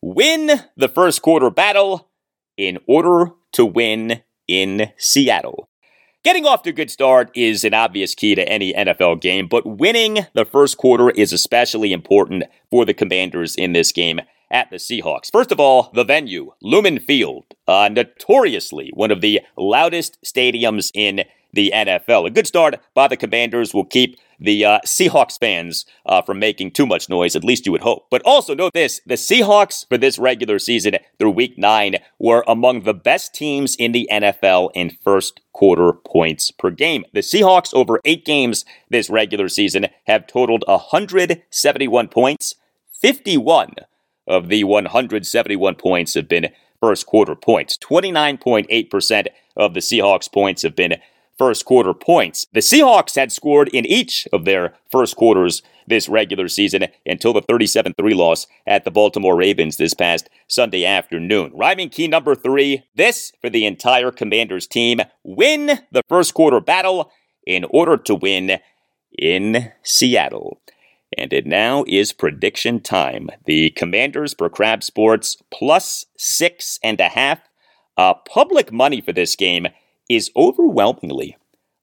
[0.00, 2.08] Win the first quarter battle
[2.56, 5.68] in order to win in Seattle.
[6.24, 9.66] Getting off to a good start is an obvious key to any NFL game, but
[9.66, 14.20] winning the first quarter is especially important for the Commanders in this game
[14.50, 15.30] at the Seahawks.
[15.30, 21.24] First of all, the venue, Lumen Field, uh, notoriously one of the loudest stadiums in
[21.52, 22.26] the NFL.
[22.26, 26.70] A good start by the Commanders will keep the uh, Seahawks fans uh, from making
[26.72, 28.06] too much noise, at least you would hope.
[28.10, 32.82] But also note this the Seahawks for this regular season through week nine were among
[32.82, 37.04] the best teams in the NFL in first quarter points per game.
[37.14, 42.54] The Seahawks over eight games this regular season have totaled 171 points,
[42.92, 43.74] 51
[44.26, 46.48] of the 171 points have been
[46.80, 47.76] first quarter points.
[47.78, 50.96] 29.8% of the Seahawks points have been
[51.38, 52.46] first quarter points.
[52.52, 57.42] The Seahawks had scored in each of their first quarters this regular season until the
[57.42, 61.52] 37 3 loss at the Baltimore Ravens this past Sunday afternoon.
[61.54, 67.12] Rhyming key number three this for the entire Commanders team win the first quarter battle
[67.46, 68.58] in order to win
[69.16, 70.60] in Seattle.
[71.16, 73.30] And it now is prediction time.
[73.46, 77.40] The Commanders per Crab Sports plus six and a half.
[77.96, 79.66] Uh, public money for this game
[80.10, 81.36] is overwhelmingly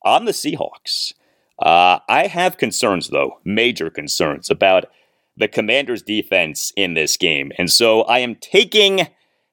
[0.05, 1.13] on the Seahawks.
[1.59, 4.85] Uh, I have concerns, though, major concerns about
[5.35, 7.51] the Commanders' defense in this game.
[7.57, 9.07] And so I am taking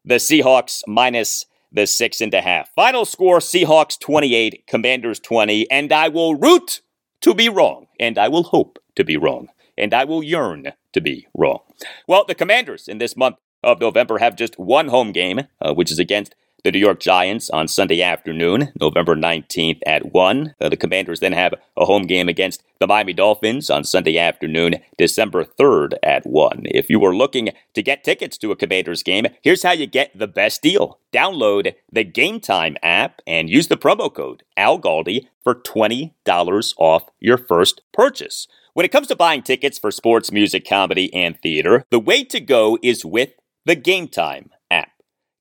[0.04, 2.68] the Seahawks minus the six and a half.
[2.74, 5.70] Final score Seahawks 28, Commanders 20.
[5.70, 6.80] And I will root
[7.22, 7.86] to be wrong.
[7.98, 9.48] And I will hope to be wrong.
[9.76, 11.60] And I will yearn to be wrong.
[12.06, 15.90] Well, the Commanders in this month of November have just one home game, uh, which
[15.90, 20.54] is against the New York Giants on Sunday afternoon, November 19th at 1.
[20.60, 24.76] Uh, the Commanders then have a home game against the Miami Dolphins on Sunday afternoon,
[24.98, 26.62] December 3rd at 1.
[26.66, 30.16] If you were looking to get tickets to a Commanders game, here's how you get
[30.18, 30.98] the best deal.
[31.12, 37.38] Download the Game Time app and use the promo code ALGALDI for $20 off your
[37.38, 38.46] first purchase.
[38.72, 42.40] When it comes to buying tickets for sports, music, comedy, and theater, the way to
[42.40, 43.30] go is with
[43.64, 44.90] the Game Time app.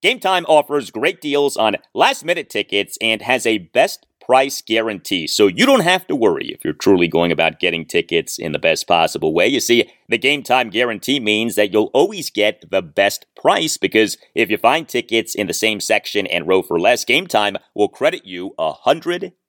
[0.01, 5.25] Game Time offers great deals on last minute tickets and has a best price guarantee.
[5.25, 8.59] So you don't have to worry if you're truly going about getting tickets in the
[8.59, 9.47] best possible way.
[9.47, 14.17] You see, the game time guarantee means that you'll always get the best price because
[14.35, 17.89] if you find tickets in the same section and row for less, game time will
[17.89, 18.53] credit you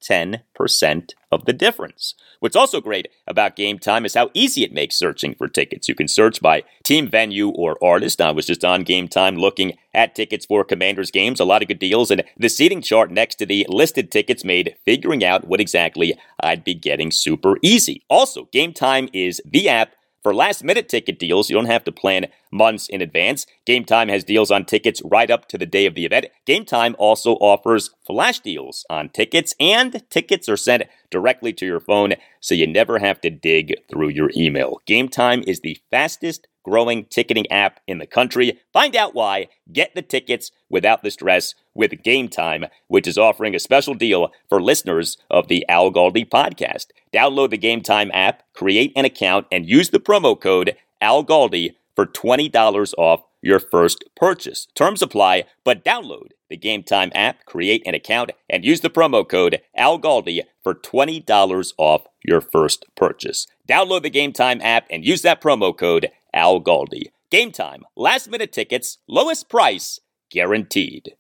[0.01, 2.15] 110% of the difference.
[2.41, 5.89] What's also great about Game Time is how easy it makes searching for tickets.
[5.89, 8.21] You can search by team, venue, or artist.
[8.21, 11.69] I was just on Game Time looking at tickets for Commanders games, a lot of
[11.69, 15.61] good deals, and the seating chart next to the listed tickets made figuring out what
[15.61, 18.03] exactly I'd be getting super easy.
[18.09, 19.93] Also, Game Time is the app
[20.23, 23.47] for last minute ticket deals, you don't have to plan months in advance.
[23.65, 26.27] Game Time has deals on tickets right up to the day of the event.
[26.47, 31.81] Game Time also offers flash deals on tickets, and tickets are sent directly to your
[31.81, 34.81] phone, so you never have to dig through your email.
[34.87, 38.61] Game Time is the fastest growing ticketing app in the country.
[38.73, 39.49] Find out why.
[39.73, 44.31] Get the tickets without the stress with Game Time, which is offering a special deal
[44.49, 46.87] for listeners of the Al Galdi podcast.
[47.13, 51.75] Download the Game Time app, create an account, and use the promo code Al Galdi
[51.97, 54.69] for $20 off your first purchase.
[54.77, 59.29] Terms apply, but download the Game Time app, create an account, and use the promo
[59.29, 63.47] code Al Galdi for $20 off your first purchase.
[63.69, 67.11] Download the Game Time app and use that promo code ALGALDI.
[67.31, 70.01] Game Time, last minute tickets, lowest price,
[70.31, 71.15] guaranteed.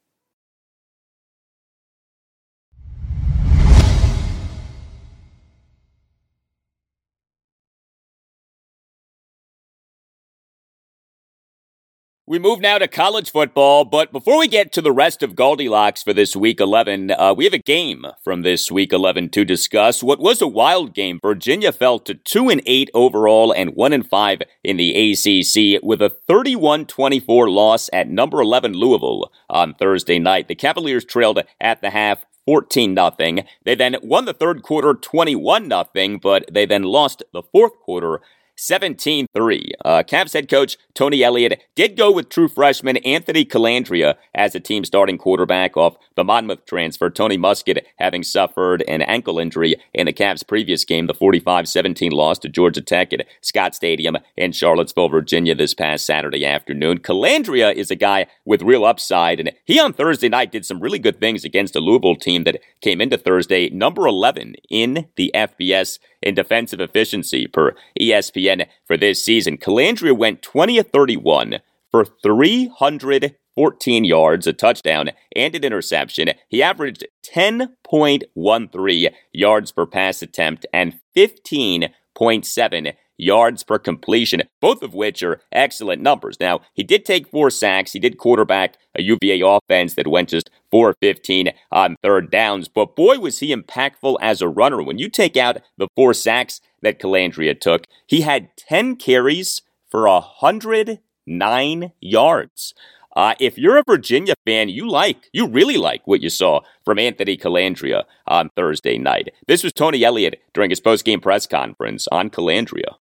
[12.30, 16.04] We move now to college football, but before we get to the rest of GaldiLocks
[16.04, 20.00] for this week 11, uh, we have a game from this week 11 to discuss.
[20.00, 24.08] What was a wild game, Virginia fell to 2 and 8 overall and 1 and
[24.08, 30.46] 5 in the ACC with a 31-24 loss at number 11 Louisville on Thursday night.
[30.46, 33.44] The Cavaliers trailed at the half 14 nothing.
[33.64, 38.20] They then won the third quarter 21 nothing, but they then lost the fourth quarter
[38.60, 39.72] 17 3.
[39.84, 44.60] Uh, Cavs head coach Tony Elliott did go with true freshman Anthony Colandrea as the
[44.60, 47.08] team starting quarterback off the Monmouth transfer.
[47.08, 52.12] Tony Muskett having suffered an ankle injury in the Cavs' previous game, the 45 17
[52.12, 56.98] loss to Georgia Tech at Scott Stadium in Charlottesville, Virginia this past Saturday afternoon.
[56.98, 60.98] Colandrea is a guy with real upside, and he on Thursday night did some really
[60.98, 65.98] good things against a Louisville team that came into Thursday number 11 in the FBS
[66.22, 69.58] in defensive efficiency per ESPN for this season.
[69.58, 71.60] Colandrea went 20 of 31
[71.90, 76.30] for 314 yards, a touchdown, and an interception.
[76.48, 85.22] He averaged 10.13 yards per pass attempt and 15.7 yards per completion, both of which
[85.22, 86.38] are excellent numbers.
[86.40, 87.92] Now, he did take four sacks.
[87.92, 92.96] He did quarterback a UVA offense that went just 4 15 on third downs, but
[92.96, 94.82] boy, was he impactful as a runner.
[94.82, 100.08] When you take out the four sacks that Colandrea took, he had 10 carries for
[100.08, 102.74] 109 yards.
[103.16, 106.98] Uh, if you're a Virginia fan, you like, you really like what you saw from
[106.98, 109.30] Anthony Colandrea on Thursday night.
[109.48, 112.94] This was Tony Elliott during his post-game press conference on Colandrea.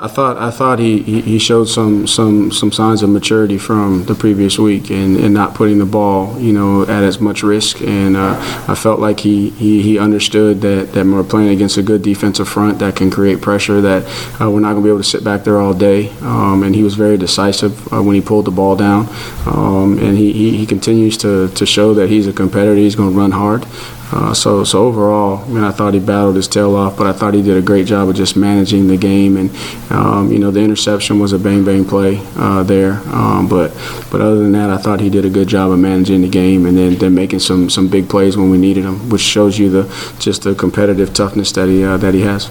[0.00, 4.14] I thought I thought he, he showed some, some, some signs of maturity from the
[4.14, 7.80] previous week and, and not putting the ball you know at as much risk.
[7.82, 8.36] And uh,
[8.68, 12.48] I felt like he, he, he understood that, that we're playing against a good defensive
[12.48, 14.04] front that can create pressure that
[14.40, 16.10] uh, we're not going to be able to sit back there all day.
[16.20, 19.08] Um, and he was very decisive uh, when he pulled the ball down.
[19.46, 22.76] Um, and he, he, he continues to, to show that he's a competitor.
[22.76, 23.66] He's going to run hard
[24.10, 27.12] uh, so, so overall, I mean, I thought he battled his tail off, but I
[27.12, 29.36] thought he did a great job of just managing the game.
[29.36, 29.50] And
[29.90, 33.02] um, you know, the interception was a bang bang play uh, there.
[33.06, 33.72] Um, but,
[34.10, 36.66] but other than that, I thought he did a good job of managing the game
[36.66, 39.70] and then, then making some some big plays when we needed them, which shows you
[39.70, 42.50] the just the competitive toughness that he uh, that he has.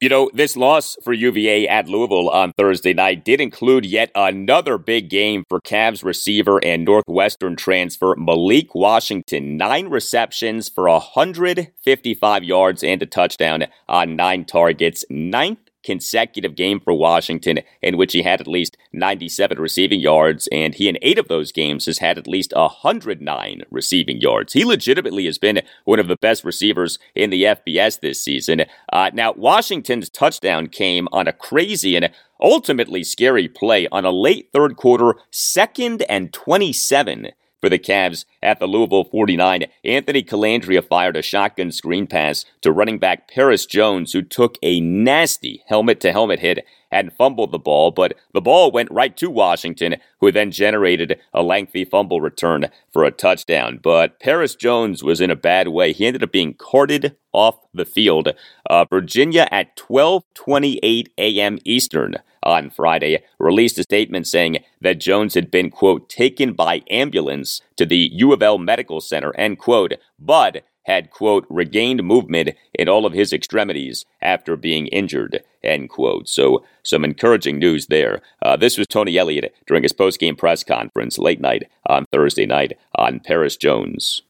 [0.00, 4.78] You know, this loss for UVA at Louisville on Thursday night did include yet another
[4.78, 9.56] big game for Cavs receiver and Northwestern transfer Malik Washington.
[9.56, 15.04] Nine receptions for 155 yards and a touchdown on nine targets.
[15.10, 20.74] Ninth consecutive game for Washington in which he had at least 97 receiving yards, and
[20.74, 24.52] he in eight of those games has had at least 109 receiving yards.
[24.52, 28.64] He legitimately has been one of the best receivers in the FBS this season.
[28.92, 32.10] Uh, now, Washington's touchdown came on a crazy and
[32.40, 37.28] ultimately scary play on a late third quarter, second and 27
[37.60, 39.64] for the Cavs at the Louisville 49.
[39.84, 44.80] Anthony Colandrea fired a shotgun screen pass to running back Paris Jones, who took a
[44.80, 49.30] nasty helmet to helmet hit and fumbled the ball, but the ball went right to
[49.30, 53.78] Washington, who then generated a lengthy fumble return for a touchdown.
[53.82, 55.92] But Paris Jones was in a bad way.
[55.92, 58.34] He ended up being carted off the field.
[58.68, 61.58] Uh, Virginia at 12:28 a.m.
[61.64, 67.60] Eastern on Friday released a statement saying that Jones had been quote taken by ambulance
[67.76, 72.88] to the U of L Medical Center end quote, but had, quote, regained movement in
[72.88, 76.28] all of his extremities after being injured, end quote.
[76.28, 78.22] So, some encouraging news there.
[78.42, 82.78] Uh, this was Tony Elliott during his post-game press conference late night on Thursday night
[82.94, 84.22] on Paris Jones.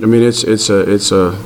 [0.00, 1.38] I mean, it's it's a it's a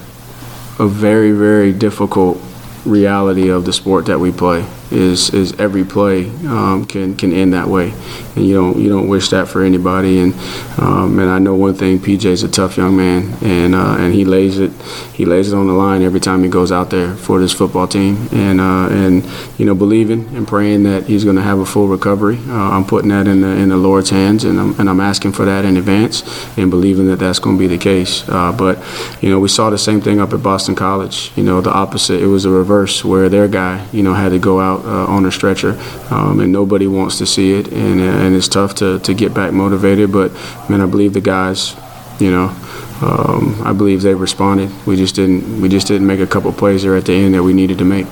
[0.79, 2.41] a very very difficult
[2.85, 7.53] reality of the sport that we play is is every play um, can can end
[7.53, 7.93] that way,
[8.37, 10.21] and you don't you don't wish that for anybody.
[10.21, 10.35] And
[10.79, 14.25] um, and I know one thing: PJ's a tough young man, and uh, and he
[14.25, 14.73] lays it
[15.13, 17.89] he lays it on the line every time he goes out there for this football
[17.89, 19.25] team, and uh, and
[19.59, 22.39] you know believing and praying that he's going to have a full recovery.
[22.47, 25.33] Uh, I'm putting that in the in the Lord's hands, and I'm and I'm asking
[25.33, 26.23] for that in advance,
[26.57, 28.29] and believing that that's going to be the case.
[28.29, 28.79] Uh, but
[29.21, 31.33] you know we saw the same thing up at Boston College.
[31.37, 32.23] You know the opposite.
[32.23, 35.27] It was a reverse where their guy you know had to go out uh, on
[35.27, 35.79] a stretcher,
[36.11, 39.53] um, and nobody wants to see it, and, and it's tough to, to get back
[39.53, 40.13] motivated.
[40.13, 40.33] But
[40.69, 41.75] man, I believe the guys,
[42.19, 42.55] you know,
[43.01, 44.71] um, I believe they responded.
[44.87, 47.43] We just didn't we just didn't make a couple plays there at the end that
[47.43, 48.07] we needed to make.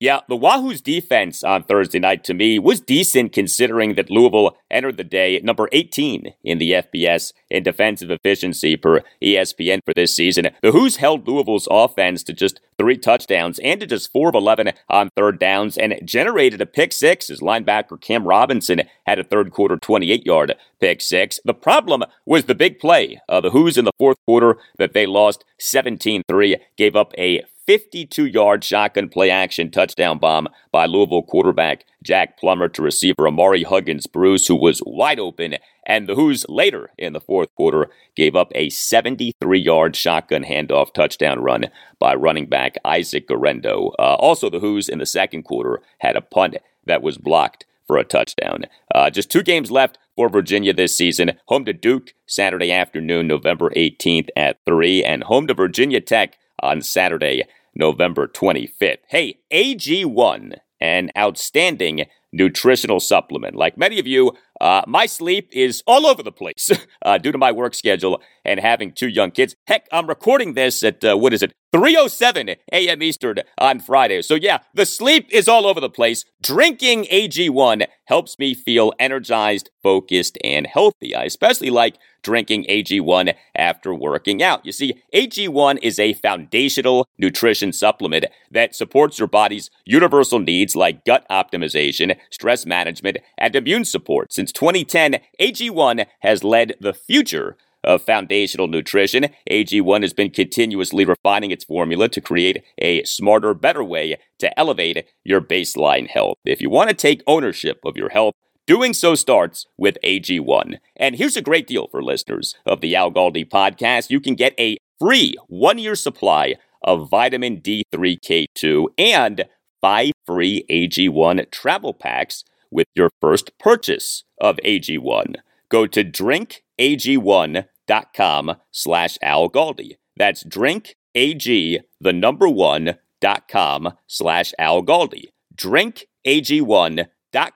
[0.00, 4.96] Yeah, the Wahoo's defense on Thursday night to me was decent considering that Louisville entered
[4.96, 10.14] the day at number 18 in the FBS in defensive efficiency per ESPN for this
[10.14, 10.48] season.
[10.62, 14.72] The Hoos held Louisville's offense to just three touchdowns and to just 4 of 11
[14.88, 19.52] on third downs and generated a pick six as linebacker Kam Robinson had a third
[19.52, 21.38] quarter 28 yard pick six.
[21.44, 23.20] The problem was the big play.
[23.28, 27.44] Uh, the Hoos in the fourth quarter that they lost 17 3 gave up a
[27.66, 33.64] 52 yard shotgun play action touchdown bomb by Louisville quarterback Jack Plummer to receiver Ahmari
[33.64, 35.56] Huggins Bruce, who was wide open.
[35.86, 40.92] And the Hoos later in the fourth quarter gave up a 73 yard shotgun handoff
[40.92, 41.66] touchdown run
[41.98, 43.92] by running back Isaac Guerendo.
[43.98, 47.96] Uh, also, the Hoos in the second quarter had a punt that was blocked for
[47.96, 48.64] a touchdown.
[48.94, 51.32] Uh, just two games left for Virginia this season.
[51.46, 56.80] Home to Duke Saturday afternoon, November 18th at 3, and home to Virginia Tech on
[56.80, 58.98] Saturday, November 25th.
[59.08, 63.54] Hey, AG1, an outstanding nutritional supplement.
[63.54, 66.70] Like many of you, uh, my sleep is all over the place
[67.02, 69.56] uh, due to my work schedule and having two young kids.
[69.66, 73.02] Heck, I'm recording this at, uh, what is it, 3.07 a.m.
[73.02, 74.22] Eastern on Friday.
[74.22, 76.24] So yeah, the sleep is all over the place.
[76.40, 81.14] Drinking AG1 helps me feel energized, focused, and healthy.
[81.14, 84.64] I especially like drinking AG1 after working out.
[84.64, 91.04] You see, AG1 is a foundational nutrition supplement that supports your body's universal needs like
[91.04, 94.32] gut optimization, stress management, and immune support.
[94.44, 99.28] Since 2010, AG1 has led the future of foundational nutrition.
[99.50, 105.06] AG1 has been continuously refining its formula to create a smarter, better way to elevate
[105.24, 106.36] your baseline health.
[106.44, 108.34] If you want to take ownership of your health,
[108.66, 110.78] Doing so starts with AG1.
[110.96, 114.08] And here's a great deal for listeners of the Al Galdi podcast.
[114.08, 119.44] You can get a free one year supply of vitamin D3K2 and
[119.82, 122.42] five free AG1 travel packs
[122.74, 125.36] with your first purchase of AG1.
[125.70, 129.96] Go to drinkag1.com slash Al Galdi.
[130.16, 135.28] That's drink ag the number one dot com slash Al Galdi.
[135.56, 137.06] Drinkag1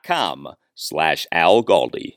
[0.04, 2.14] com slash Al Galdi.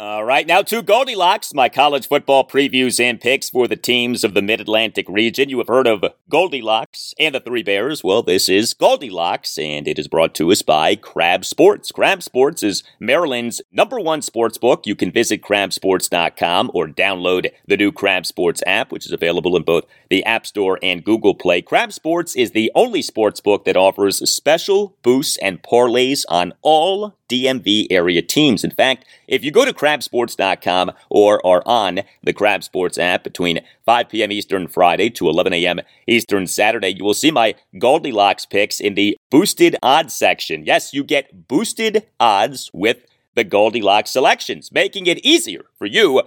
[0.00, 4.32] All right, now to GaldiLocks, my college football previews and picks for the teams of
[4.32, 5.50] the Mid Atlantic region.
[5.50, 8.02] You have heard of Goldilocks and the Three Bears.
[8.02, 11.92] Well, this is GaldiLocks, and it is brought to us by Crab Sports.
[11.92, 14.86] Crab Sports is Maryland's number one sports book.
[14.86, 19.64] You can visit crabsports.com or download the new Crab Sports app, which is available in
[19.64, 21.60] both the App Store and Google Play.
[21.60, 27.18] Crab Sports is the only sports book that offers special boosts and parlays on all
[27.30, 28.64] DMV area teams.
[28.64, 33.60] In fact, if you go to crabsports.com or are on the Crab Sports app between
[33.86, 34.32] 5 p.m.
[34.32, 35.80] Eastern Friday to 11 a.m.
[36.06, 40.66] Eastern Saturday, you will see my GaldiLocks picks in the boosted odds section.
[40.66, 46.22] Yes, you get boosted odds with the GaldiLocks selections, making it easier for you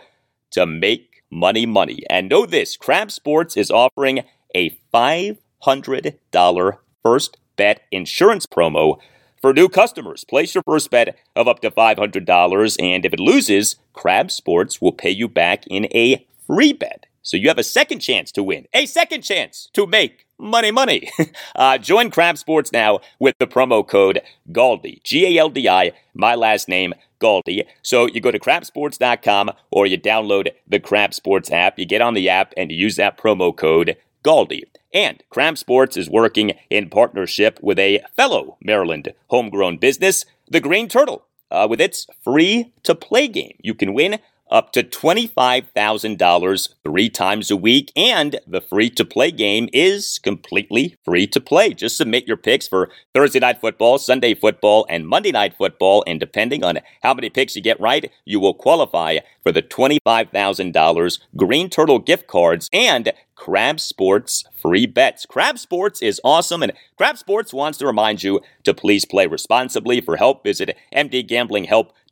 [0.52, 2.04] to make money money.
[2.10, 4.24] And know this, Crab Sports is offering
[4.56, 9.00] a $500 first bet insurance promo
[9.44, 13.76] for new customers, place your first bet of up to $500, and if it loses,
[13.92, 17.08] Crab Sports will pay you back in a free bet.
[17.24, 21.12] So you have a second chance to win, a second chance to make money, money.
[21.58, 24.22] uh, join Crab Sports now with the promo code
[24.54, 27.66] GALDI, G A L D I, my last name, Galdi.
[27.82, 31.78] So you go to crabsports.com or you download the Crab Sports app.
[31.78, 34.64] You get on the app and you use that promo code GALDI.
[34.94, 40.88] And Crab Sports is working in partnership with a fellow Maryland homegrown business, the Green
[40.88, 43.58] Turtle, uh, with its free to play game.
[43.62, 44.20] You can win
[44.54, 50.96] up to $25,000 three times a week, and the free to play game is completely
[51.04, 51.74] free to play.
[51.74, 56.20] Just submit your picks for Thursday night football, Sunday football, and Monday night football, and
[56.20, 61.70] depending on how many picks you get right, you will qualify for the $25,000 Green
[61.70, 65.26] Turtle gift cards and Crab Sports free bets.
[65.26, 70.00] Crab Sports is awesome, and Crab Sports wants to remind you to please play responsibly.
[70.00, 70.78] For help, visit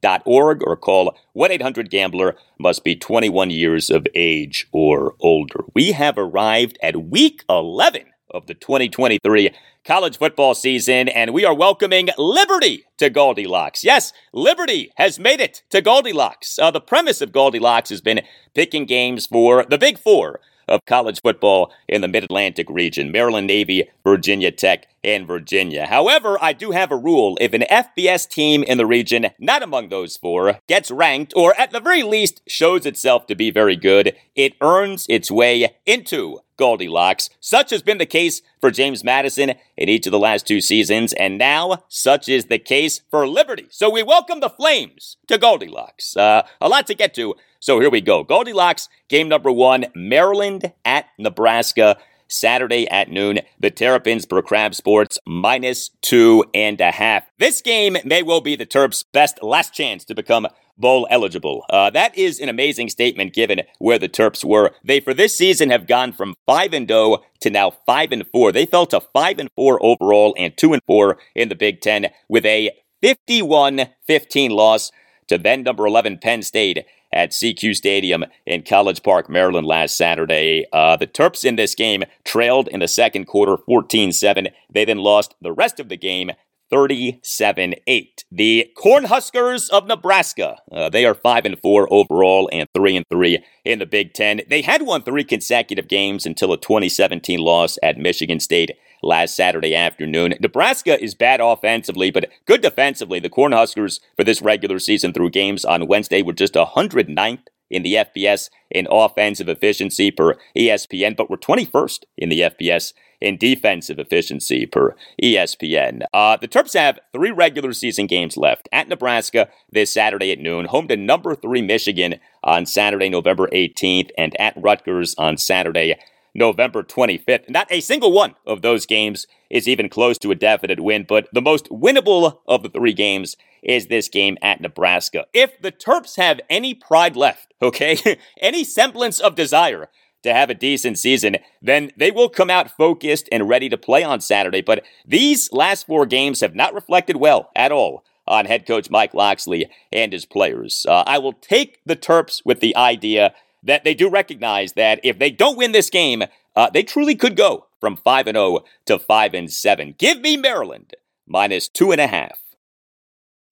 [0.02, 5.64] mdgamblinghelp.org or call 1 800 Gambler, must be 21 years of age or older.
[5.74, 9.52] We have arrived at week 11 of the 2023
[9.84, 13.84] college football season, and we are welcoming Liberty to GaldiLocks.
[13.84, 16.60] Yes, Liberty has made it to GaldiLocks.
[16.60, 18.22] Uh, the premise of GaldiLocks has been
[18.54, 23.48] picking games for the Big Four of college football in the Mid Atlantic region Maryland
[23.48, 25.86] Navy, Virginia Tech, in Virginia.
[25.86, 27.38] However, I do have a rule.
[27.42, 31.72] If an FBS team in the region, not among those four, gets ranked, or at
[31.72, 37.30] the very least shows itself to be very good, it earns its way into GaldiLocks.
[37.40, 41.14] Such has been the case for James Madison in each of the last two seasons,
[41.14, 43.66] and now such is the case for Liberty.
[43.72, 46.16] So we welcome the Flames to GaldiLocks.
[46.16, 47.36] Uh, a lot to get to.
[47.60, 48.24] So here we go.
[48.24, 51.98] GaldiLocks, game number one, Maryland at Nebraska.
[52.32, 53.40] Saturday at noon.
[53.60, 57.30] The Terrapins per Crab Sports minus two and a half.
[57.38, 60.48] This game may well be the Terps' best last chance to become
[60.78, 61.66] bowl eligible.
[61.70, 64.72] Uh, that is an amazing statement given where the Terps were.
[64.84, 68.26] They for this season have gone from five and zero oh to now five and
[68.28, 68.52] four.
[68.52, 72.08] They fell to five and four overall and two and four in the Big Ten
[72.28, 72.72] with a
[73.04, 74.92] 51-15 loss
[75.28, 80.66] to then number 11 Penn State at SECU Stadium in College Park, Maryland last Saturday.
[80.72, 84.48] Uh, the Terps in this game trailed in the second quarter 14 7.
[84.72, 86.32] They then lost the rest of the game
[86.72, 88.26] 37 8.
[88.32, 93.44] The Cornhuskers of Nebraska, uh, they are 5 and 4 overall and 3 and 3
[93.66, 94.42] in the Big Ten.
[94.50, 98.72] They had won three consecutive games until a 2017 loss at Michigan State
[99.02, 100.36] last Saturday afternoon.
[100.40, 103.20] Nebraska is bad offensively, but good defensively.
[103.20, 107.96] The Cornhuskers for this regular season through games on Wednesday were just 109th in the
[107.96, 114.66] FBS in offensive efficiency per ESPN, but were 21st in the FBS in defensive efficiency
[114.66, 116.02] per ESPN.
[116.14, 120.66] Uh, the Terps have three regular season games left at Nebraska this Saturday at noon,
[120.66, 125.96] home to number three Michigan on Saturday, November 18th, and at Rutgers on Saturday,
[126.34, 127.50] November 25th.
[127.50, 131.28] Not a single one of those games is even close to a definite win, but
[131.34, 135.26] the most winnable of the three games is this game at Nebraska.
[135.34, 139.90] If the Terps have any pride left, okay, any semblance of desire
[140.24, 144.04] to have a decent season, then they will come out focused and ready to play
[144.04, 144.62] on Saturday.
[144.62, 149.14] But these last four games have not reflected well at all on head coach Mike
[149.14, 150.86] Locksley and his players.
[150.88, 153.34] Uh, I will take the Terps with the idea
[153.64, 156.24] that they do recognize that if they don't win this game,
[156.56, 159.96] uh, they truly could go from 5 and 0 to 5 and 7.
[159.98, 160.94] Give me Maryland
[161.28, 162.40] minus two and a half.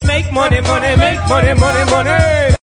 [0.06, 2.56] Make money, money, make money, money, money.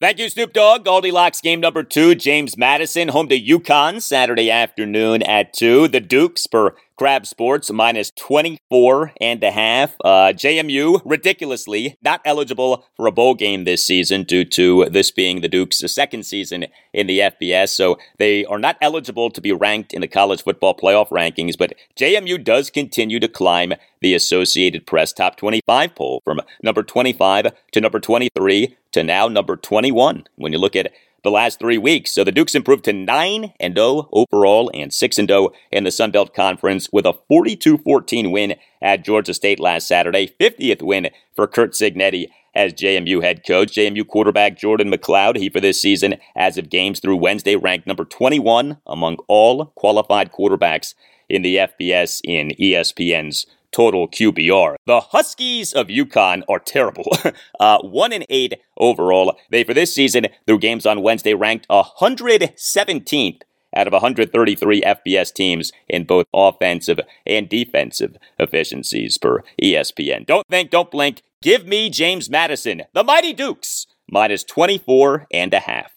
[0.00, 0.84] Thank you, Snoop Dogg.
[0.86, 2.14] GaldiLocks game number two.
[2.14, 5.88] James Madison home to UConn Saturday afternoon at 2.
[5.88, 9.96] The Dukes per Crab Sports minus 24 and a half.
[10.04, 15.40] Uh, JMU, ridiculously, not eligible for a bowl game this season due to this being
[15.40, 17.70] the Dukes' second season in the FBS.
[17.70, 21.72] So they are not eligible to be ranked in the college football playoff rankings, but
[21.96, 23.72] JMU does continue to climb
[24.02, 29.56] the Associated Press top 25 poll from number 25 to number 23 to now number
[29.56, 30.24] 21.
[30.36, 32.12] When you look at the last three weeks.
[32.12, 35.90] So the Dukes improved to 9 and 0 overall and 6 and 0 in the
[35.90, 41.46] Sun Belt Conference with a 42-14 win at Georgia State last Saturday, 50th win for
[41.46, 43.72] Curt Cignetti as JMU head coach.
[43.72, 48.04] JMU quarterback Jordan McCloud, he for this season, as of games through Wednesday, ranked number
[48.04, 50.94] 21 among all qualified quarterbacks
[51.28, 54.76] in the FBS in ESPN's total QBR.
[54.86, 57.06] The Huskies of UConn are terrible.
[57.60, 59.36] uh, one and eight overall.
[59.50, 63.42] They for this season through games on Wednesday ranked 117th
[63.76, 70.26] out of 133 FBS teams in both offensive and defensive efficiencies per ESPN.
[70.26, 71.22] Don't think, don't blink.
[71.42, 75.92] Give me James Madison, the Mighty Dukes, minus 24 and a half.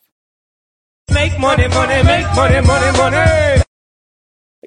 [1.11, 3.62] Make money, money, make money, money, money.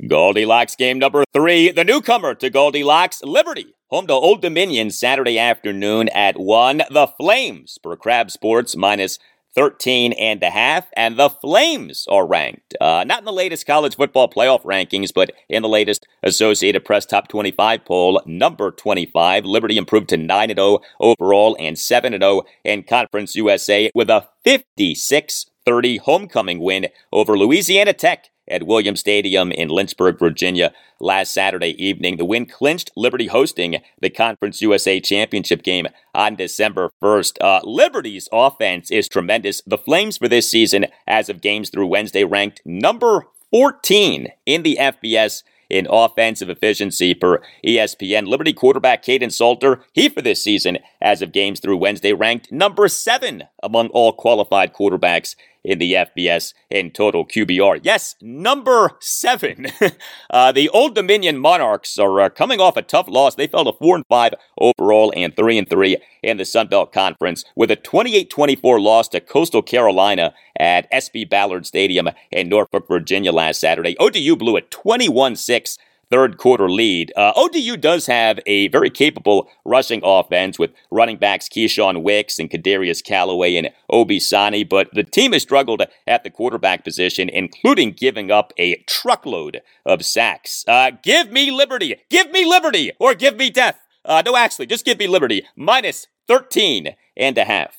[0.03, 1.71] GaldiLocks game number three.
[1.71, 3.75] The newcomer to GaldiLocks, Liberty.
[3.89, 6.83] Home to Old Dominion Saturday afternoon at 1.
[6.91, 9.19] The Flames for Crab Sports minus
[9.55, 10.89] 13 and a half.
[10.97, 15.31] And the Flames are ranked, uh, not in the latest college football playoff rankings, but
[15.49, 19.47] in the latest Associated Press Top 25 poll, number 25.
[19.47, 25.47] Liberty improved to 9 0 overall and 7 0 in Conference USA with a 56
[25.65, 32.17] 30 homecoming win over Louisiana Tech at Williams Stadium in Lynchburg, Virginia last Saturday evening.
[32.17, 37.37] The win clinched Liberty hosting the Conference USA Championship game on December 1st.
[37.41, 39.63] Uh, Liberty's offense is tremendous.
[39.67, 44.77] The Flames for this season, as of games through Wednesday, ranked number 14 in the
[44.81, 48.27] FBS in offensive efficiency per ESPN.
[48.27, 52.89] Liberty quarterback Kaidon Salter, he for this season, as of games through Wednesday, ranked number
[52.89, 55.35] seven among all qualified quarterbacks
[55.67, 57.81] in the FBS in total QBR.
[57.83, 59.67] Yes, number seven.
[60.31, 63.35] uh, the Old Dominion Monarchs are uh, coming off a tough loss.
[63.35, 66.93] They fell to four and five overall and three and three in the Sun Belt
[66.93, 73.33] Conference with a 28-24 loss to Coastal Carolina at SB Ballard Stadium in Norfolk, Virginia
[73.33, 73.97] last Saturday.
[73.99, 75.79] ODU blew a 21-6
[76.11, 77.13] third quarter lead.
[77.17, 82.51] Uh, ODU does have a very capable rushing offense with running backs Keyshawn Wicks and
[82.51, 87.93] Kadarius Calloway and Obi Sani, but the team has struggled at the quarterback position, including
[87.93, 90.65] giving up a truckload of sacks.
[90.69, 91.97] Uh, give me liberty!
[92.11, 92.93] Give me liberty!
[92.99, 93.79] Or give me death!
[94.05, 95.45] Uh, no, actually, just give me liberty.
[95.57, 97.77] Minus 13 and a half.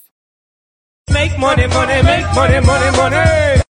[1.10, 3.62] Make money, money, make money, money, money.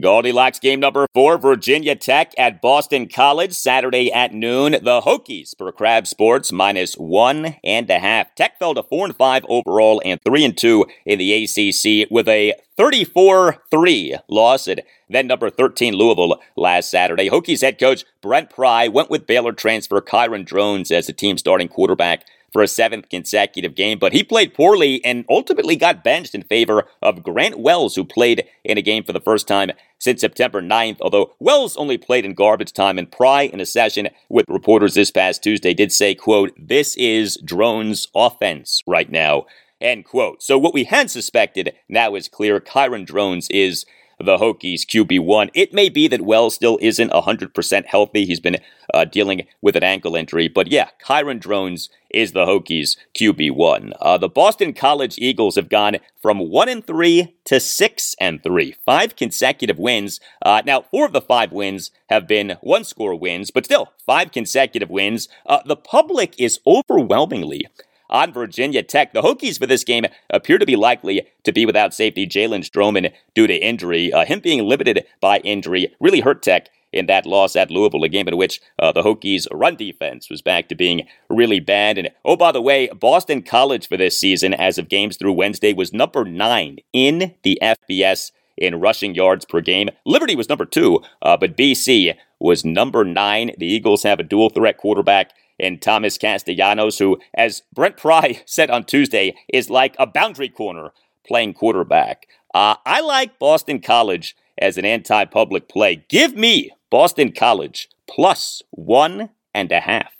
[0.00, 4.72] GaldiLocks game number four, Virginia Tech at Boston College, Saturday at noon.
[4.72, 8.34] The Hokies for Crab Sports minus one and a half.
[8.34, 12.26] Tech fell to four and five overall and three and two in the ACC with
[12.26, 17.28] a 34-3 loss at then number 13 Louisville last Saturday.
[17.28, 21.68] Hokies head coach Brent Pry went with Baylor transfer Kyron Drones as the team starting
[21.68, 26.42] quarterback for a seventh consecutive game, but he played poorly and ultimately got benched in
[26.42, 30.60] favor of Grant Wells, who played in a game for the first time since September
[30.60, 34.94] 9th, although Wells only played in garbage time and Pry in a session with reporters
[34.94, 39.46] this past Tuesday did say, quote, this is Drones offense right now,
[39.80, 40.42] end quote.
[40.42, 42.60] So what we had suspected now is clear.
[42.60, 43.86] Kyron Drones is
[44.24, 45.50] the Hokies QB1.
[45.54, 48.24] It may be that Wells still isn't 100% healthy.
[48.24, 48.58] He's been
[48.92, 50.48] uh, dealing with an ankle injury.
[50.48, 53.92] But yeah, Kyron Drones is the Hokies QB1.
[54.00, 58.74] Uh, the Boston College Eagles have gone from 1 and 3 to 6 and 3.
[58.84, 60.20] Five consecutive wins.
[60.44, 64.32] Uh, now, four of the five wins have been one score wins, but still, five
[64.32, 65.28] consecutive wins.
[65.46, 67.66] Uh, the public is overwhelmingly
[68.12, 69.12] on Virginia Tech.
[69.12, 73.12] The Hokies for this game appear to be likely to be without safety Jalen Stroman
[73.34, 74.12] due to injury.
[74.12, 78.08] Uh, him being limited by injury really hurt Tech in that loss at Louisville, a
[78.08, 81.96] game in which uh, the Hokies' run defense was back to being really bad.
[81.98, 85.72] And oh, by the way, Boston College for this season, as of games through Wednesday,
[85.72, 88.30] was number nine in the FBS
[88.62, 89.90] in rushing yards per game.
[90.06, 93.50] Liberty was number two, uh, but BC was number nine.
[93.58, 98.70] The Eagles have a dual threat quarterback and Thomas Castellanos, who, as Brent Pry said
[98.70, 100.92] on Tuesday, is like a boundary corner
[101.26, 102.26] playing quarterback.
[102.54, 106.04] Uh, I like Boston College as an anti public play.
[106.08, 110.12] Give me Boston College plus one and a half.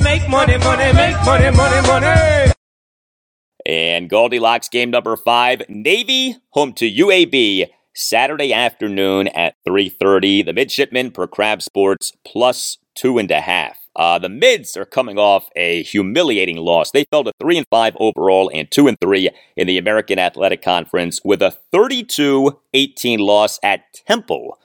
[0.00, 2.51] Make money, money, make money, money, money.
[3.66, 7.68] And GaldiLocks game number five, Navy home to UAB.
[7.94, 10.46] Saturday afternoon at 3.30.
[10.46, 13.78] The midshipmen per Crab Sports plus two and a half.
[13.94, 16.90] Uh, the Mids are coming off a humiliating loss.
[16.90, 20.62] They fell to three and five overall and two and three in the American Athletic
[20.62, 24.58] Conference with a 32-18 loss at Temple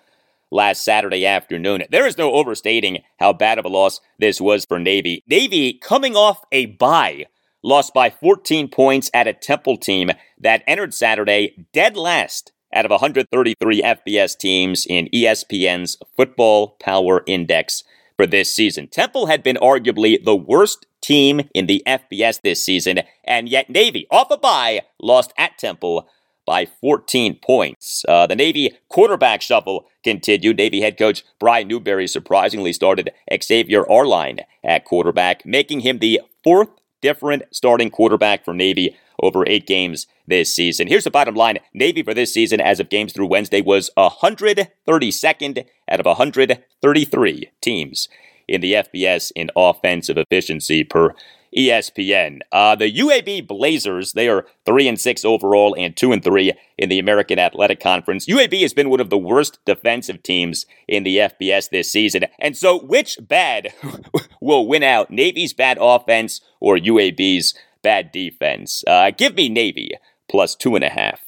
[0.49, 1.83] last Saturday afternoon.
[1.91, 5.23] There is no overstating how bad of a loss this was for Navy.
[5.27, 7.25] Navy coming off a bye,
[7.67, 12.91] lost by 14 points at a Temple team that entered Saturday dead last out of
[12.91, 17.83] 133 FBS teams in ESPN's Football Power Index
[18.15, 18.87] for this season.
[18.87, 24.07] Temple had been arguably the worst team in the FBS this season, and yet Navy,
[24.09, 26.07] off a bye, lost at Temple
[26.45, 28.05] by 14 points.
[28.07, 30.55] Uh, the Navy quarterback shuffle continued.
[30.55, 33.11] Navy head coach Brian Newberry surprisingly started
[33.43, 36.69] Xavier Arline at quarterback, making him the fourth
[37.01, 40.87] different starting quarterback for Navy over eight games this season.
[40.87, 45.65] Here's the bottom line Navy for this season, as of games through Wednesday, was 132nd
[45.89, 48.09] out of 133 teams
[48.47, 51.13] in the FBS in offensive efficiency per
[51.57, 52.39] ESPN.
[52.51, 56.89] Uh, the UAB Blazers, they are 3 and 6 overall and 2 and 3 in
[56.89, 58.27] the American Athletic Conference.
[58.27, 62.25] UAB has been one of the worst defensive teams in the FBS this season.
[62.39, 63.73] And so, which bad
[64.41, 65.09] will win out?
[65.09, 68.83] Navy's bad offense or UAB's bad defense?
[68.85, 69.91] Uh, give me Navy
[70.29, 71.21] plus two and a half.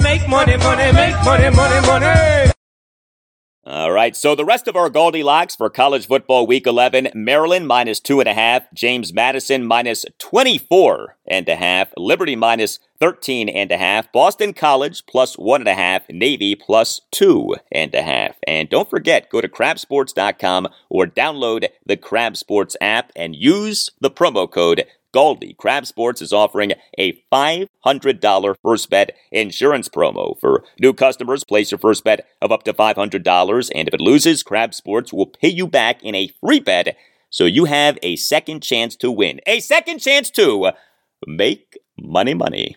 [0.00, 2.53] Make money, money, make money, money, money.
[3.66, 7.98] All right, so the rest of our GaldiLocks for college football week 11 Maryland minus
[7.98, 13.72] two and a half, James Madison minus 24 and a half, Liberty minus 13 and
[13.72, 18.36] a half, Boston College plus one and a half, Navy plus two and a half.
[18.46, 24.10] And don't forget, go to crabsports.com or download the Crab Sports app and use the
[24.10, 24.84] promo code
[25.14, 30.38] Galdi, Crab Sports is offering a $500 first bet insurance promo.
[30.40, 34.42] For new customers, place your first bet of up to $500, and if it loses,
[34.42, 36.96] Crab Sports will pay you back in a free bet
[37.30, 39.40] so you have a second chance to win.
[39.46, 40.72] A second chance to
[41.26, 42.76] make money money.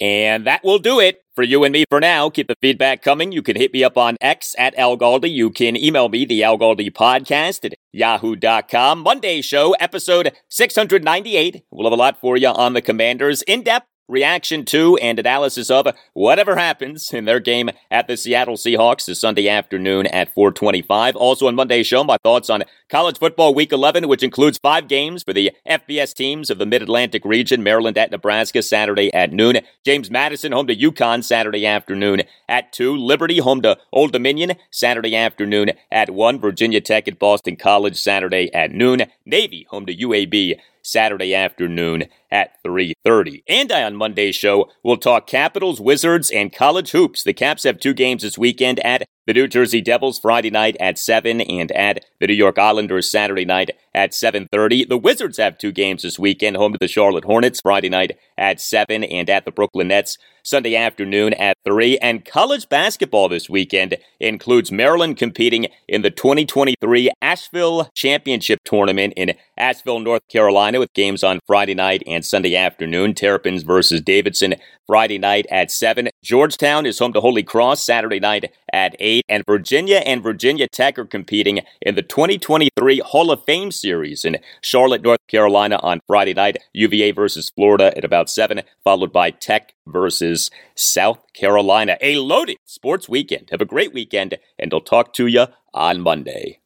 [0.00, 2.30] And that will do it for you and me for now.
[2.30, 3.32] Keep the feedback coming.
[3.32, 5.30] You can hit me up on X at Al Galdi.
[5.30, 9.00] You can email me, the Al Galdi podcast at yahoo.com.
[9.00, 11.64] Monday show, episode 698.
[11.70, 13.42] We'll have a lot for you on the Commanders.
[13.42, 18.56] In depth reaction to and analysis of whatever happens in their game at the Seattle
[18.56, 21.16] Seahawks this Sunday afternoon at 425.
[21.16, 25.22] Also on Monday's show, my thoughts on college football week 11, which includes five games
[25.22, 30.10] for the FBS teams of the Mid-Atlantic region, Maryland at Nebraska Saturday at noon, James
[30.10, 35.70] Madison home to UConn Saturday afternoon at 2, Liberty home to Old Dominion Saturday afternoon
[35.90, 41.34] at 1, Virginia Tech at Boston College Saturday at noon, Navy home to UAB Saturday
[41.34, 42.04] afternoon
[42.34, 43.44] at 3:30.
[43.48, 47.22] And I on Monday's show will talk Capitals, Wizards, and college hoops.
[47.22, 50.98] The Caps have two games this weekend at the New Jersey Devils Friday night at
[50.98, 54.84] 7 and at the New York Islanders Saturday night at 7:30.
[54.84, 58.60] The Wizards have two games this weekend, home to the Charlotte Hornets Friday night at
[58.60, 61.96] 7 and at the Brooklyn Nets Sunday afternoon at 3.
[61.98, 69.34] And college basketball this weekend includes Maryland competing in the 2023 Asheville Championship Tournament in
[69.56, 73.14] Asheville, North Carolina with games on Friday night Sunday afternoon.
[73.14, 74.54] Terrapins versus Davidson
[74.86, 76.08] Friday night at 7.
[76.22, 79.24] Georgetown is home to Holy Cross Saturday night at 8.
[79.28, 84.38] And Virginia and Virginia Tech are competing in the 2023 Hall of Fame series in
[84.62, 86.58] Charlotte, North Carolina on Friday night.
[86.72, 91.96] UVA versus Florida at about 7, followed by Tech versus South Carolina.
[92.00, 93.48] A loaded sports weekend.
[93.50, 96.60] Have a great weekend, and I'll talk to you on Monday.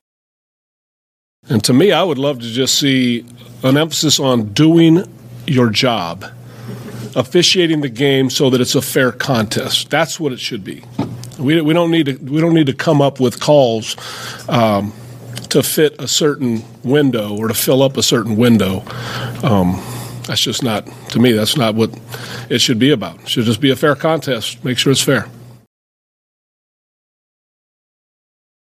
[1.48, 3.24] And to me, I would love to just see
[3.62, 5.04] an emphasis on doing
[5.50, 6.24] your job
[7.16, 9.90] officiating the game so that it's a fair contest.
[9.90, 10.84] That's what it should be.
[11.38, 13.96] We, we don't need to we don't need to come up with calls
[14.48, 14.92] um,
[15.50, 18.82] to fit a certain window or to fill up a certain window.
[19.42, 19.80] Um,
[20.26, 21.32] that's just not to me.
[21.32, 21.90] That's not what
[22.50, 23.20] it should be about.
[23.20, 24.64] It should just be a fair contest.
[24.64, 25.28] Make sure it's fair.